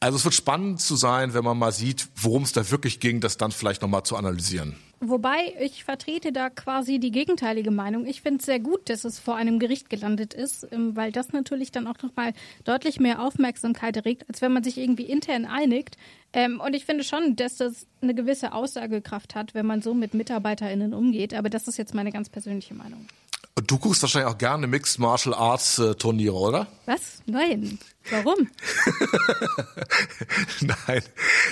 Also 0.00 0.16
es 0.16 0.24
wird 0.24 0.34
spannend 0.34 0.80
zu 0.80 0.96
sein, 0.96 1.34
wenn 1.34 1.44
man 1.44 1.58
mal 1.58 1.72
sieht, 1.72 2.08
worum 2.16 2.44
es 2.44 2.52
da 2.52 2.70
wirklich 2.70 3.00
ging, 3.00 3.20
das 3.20 3.36
dann 3.36 3.50
vielleicht 3.50 3.82
nochmal 3.82 4.04
zu 4.04 4.16
analysieren. 4.16 4.76
Wobei 5.00 5.54
ich 5.60 5.84
vertrete 5.84 6.32
da 6.32 6.50
quasi 6.50 6.98
die 6.98 7.12
gegenteilige 7.12 7.70
Meinung. 7.70 8.04
Ich 8.04 8.22
finde 8.22 8.38
es 8.40 8.46
sehr 8.46 8.58
gut, 8.58 8.88
dass 8.88 9.04
es 9.04 9.20
vor 9.20 9.36
einem 9.36 9.60
Gericht 9.60 9.90
gelandet 9.90 10.34
ist, 10.34 10.66
ähm, 10.72 10.96
weil 10.96 11.12
das 11.12 11.32
natürlich 11.32 11.70
dann 11.70 11.86
auch 11.86 12.02
nochmal 12.02 12.32
deutlich 12.64 12.98
mehr 12.98 13.22
Aufmerksamkeit 13.22 13.96
erregt, 13.96 14.24
als 14.28 14.42
wenn 14.42 14.52
man 14.52 14.64
sich 14.64 14.76
irgendwie 14.76 15.04
intern 15.04 15.44
einigt. 15.44 15.96
Ähm, 16.32 16.60
und 16.60 16.74
ich 16.74 16.84
finde 16.84 17.04
schon, 17.04 17.36
dass 17.36 17.56
das 17.56 17.86
eine 18.02 18.14
gewisse 18.14 18.52
Aussagekraft 18.52 19.36
hat, 19.36 19.54
wenn 19.54 19.66
man 19.66 19.82
so 19.82 19.94
mit 19.94 20.14
MitarbeiterInnen 20.14 20.92
umgeht. 20.92 21.32
Aber 21.32 21.48
das 21.48 21.68
ist 21.68 21.76
jetzt 21.76 21.94
meine 21.94 22.10
ganz 22.10 22.28
persönliche 22.28 22.74
Meinung. 22.74 23.06
Und 23.54 23.70
du 23.70 23.78
guckst 23.78 24.02
wahrscheinlich 24.02 24.32
auch 24.32 24.38
gerne 24.38 24.66
Mixed 24.66 24.98
Martial 24.98 25.34
Arts 25.34 25.78
äh, 25.78 25.94
Turniere, 25.94 26.36
oder? 26.36 26.66
Was? 26.86 27.22
Nein. 27.26 27.78
Warum? 28.10 28.48
Nein, 30.60 31.02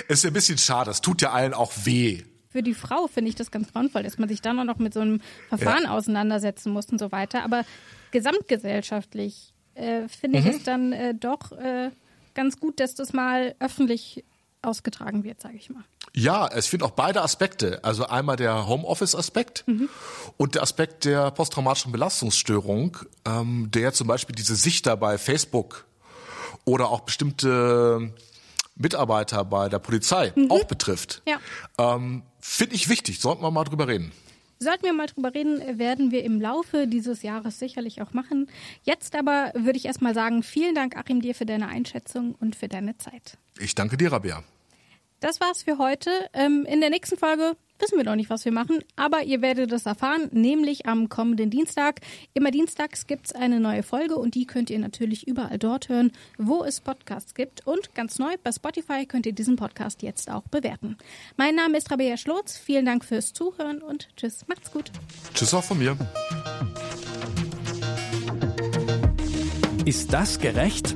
ist 0.07 0.23
ja 0.23 0.29
ein 0.29 0.33
bisschen 0.33 0.57
schade. 0.57 0.89
Das 0.89 1.01
tut 1.01 1.21
ja 1.21 1.31
allen 1.31 1.53
auch 1.53 1.71
weh. 1.83 2.23
Für 2.57 2.63
die 2.63 2.73
Frau 2.73 3.05
finde 3.05 3.29
ich 3.29 3.35
das 3.35 3.51
ganz 3.51 3.71
grauenvoll, 3.71 4.01
dass 4.01 4.17
man 4.17 4.27
sich 4.27 4.41
dann 4.41 4.59
auch 4.59 4.63
noch 4.63 4.79
mit 4.79 4.91
so 4.91 4.99
einem 4.99 5.21
Verfahren 5.47 5.83
Ja. 5.83 5.91
auseinandersetzen 5.91 6.73
muss 6.73 6.87
und 6.87 6.97
so 6.97 7.11
weiter. 7.11 7.43
Aber 7.43 7.63
gesamtgesellschaftlich 8.09 9.53
äh, 9.75 10.07
finde 10.07 10.39
ich 10.39 10.45
Mhm. 10.45 10.49
es 10.51 10.63
dann 10.63 10.91
äh, 10.91 11.13
doch 11.13 11.51
äh, 11.51 11.91
ganz 12.33 12.59
gut, 12.59 12.79
dass 12.79 12.95
das 12.95 13.13
mal 13.13 13.53
öffentlich 13.59 14.23
ausgetragen 14.63 15.23
wird, 15.23 15.39
sage 15.39 15.55
ich 15.57 15.69
mal. 15.69 15.83
Ja, 16.15 16.47
es 16.47 16.65
finde 16.65 16.85
auch 16.85 16.91
beide 16.91 17.21
Aspekte. 17.21 17.83
Also 17.83 18.07
einmal 18.07 18.37
der 18.37 18.67
Homeoffice-Aspekt 18.67 19.63
und 20.37 20.55
der 20.55 20.63
Aspekt 20.63 21.05
der 21.05 21.29
posttraumatischen 21.29 21.91
Belastungsstörung, 21.91 22.97
ähm, 23.27 23.69
der 23.69 23.93
zum 23.93 24.07
Beispiel 24.07 24.33
diese 24.35 24.55
Sichter 24.55 24.97
bei 24.97 25.19
Facebook 25.19 25.85
oder 26.65 26.89
auch 26.89 27.01
bestimmte 27.01 28.11
Mitarbeiter 28.75 29.45
bei 29.45 29.69
der 29.69 29.79
Polizei 29.79 30.33
auch 30.49 30.63
betrifft. 30.63 31.21
Ja. 31.27 31.37
Ähm, 31.77 32.23
finde 32.47 32.75
ich 32.75 32.89
wichtig. 32.89 33.19
Sollten 33.19 33.41
wir 33.41 33.51
mal 33.51 33.63
drüber 33.63 33.87
reden. 33.87 34.11
Sollten 34.59 34.85
wir 34.85 34.93
mal 34.93 35.05
drüber 35.05 35.35
reden, 35.35 35.77
werden 35.77 36.09
wir 36.11 36.23
im 36.23 36.41
Laufe 36.41 36.87
dieses 36.87 37.21
Jahres 37.21 37.59
sicherlich 37.59 38.01
auch 38.01 38.13
machen. 38.13 38.49
Jetzt 38.83 39.15
aber 39.15 39.51
würde 39.53 39.77
ich 39.77 39.85
erstmal 39.85 40.15
sagen, 40.15 40.41
vielen 40.41 40.73
Dank, 40.73 40.97
Achim, 40.97 41.21
dir 41.21 41.35
für 41.35 41.45
deine 41.45 41.67
Einschätzung 41.67 42.33
und 42.39 42.55
für 42.55 42.67
deine 42.67 42.97
Zeit. 42.97 43.37
Ich 43.59 43.75
danke 43.75 43.97
dir, 43.97 44.11
Rabea. 44.11 44.43
Das 45.19 45.41
war's 45.41 45.63
für 45.63 45.79
heute. 45.79 46.11
Ähm, 46.33 46.65
in 46.69 46.79
der 46.79 46.91
nächsten 46.91 47.17
Folge 47.17 47.57
wissen 47.79 47.97
wir 47.97 48.03
noch 48.03 48.15
nicht, 48.15 48.29
was 48.29 48.45
wir 48.45 48.51
machen, 48.51 48.83
aber 48.95 49.23
ihr 49.23 49.41
werdet 49.41 49.71
es 49.71 49.85
erfahren, 49.85 50.29
nämlich 50.31 50.85
am 50.85 51.09
kommenden 51.09 51.49
Dienstag. 51.49 52.01
Immer 52.33 52.51
dienstags 52.51 53.07
gibt's 53.07 53.33
eine 53.33 53.59
neue 53.59 53.83
Folge 53.83 54.15
und 54.15 54.35
die 54.35 54.45
könnt 54.45 54.69
ihr 54.69 54.79
natürlich 54.79 55.27
überall 55.27 55.57
dort 55.57 55.89
hören, 55.89 56.11
wo 56.37 56.63
es 56.63 56.81
Podcasts 56.81 57.33
gibt. 57.33 57.65
Und 57.65 57.95
ganz 57.95 58.19
neu, 58.19 58.35
bei 58.43 58.51
Spotify 58.51 59.05
könnt 59.07 59.25
ihr 59.25 59.33
diesen 59.33 59.55
Podcast 59.55 60.03
jetzt 60.03 60.29
auch 60.29 60.43
bewerten. 60.43 60.97
Mein 61.35 61.55
Name 61.55 61.77
ist 61.77 61.89
Rabea 61.89 62.17
Schlotz. 62.17 62.57
Vielen 62.57 62.85
Dank 62.85 63.03
fürs 63.03 63.33
Zuhören 63.33 63.81
und 63.81 64.09
tschüss. 64.17 64.47
Macht's 64.47 64.71
gut. 64.71 64.91
Tschüss 65.33 65.53
auch 65.53 65.63
von 65.63 65.79
mir. 65.79 65.97
Ist 69.85 70.13
das 70.13 70.39
gerecht? 70.39 70.95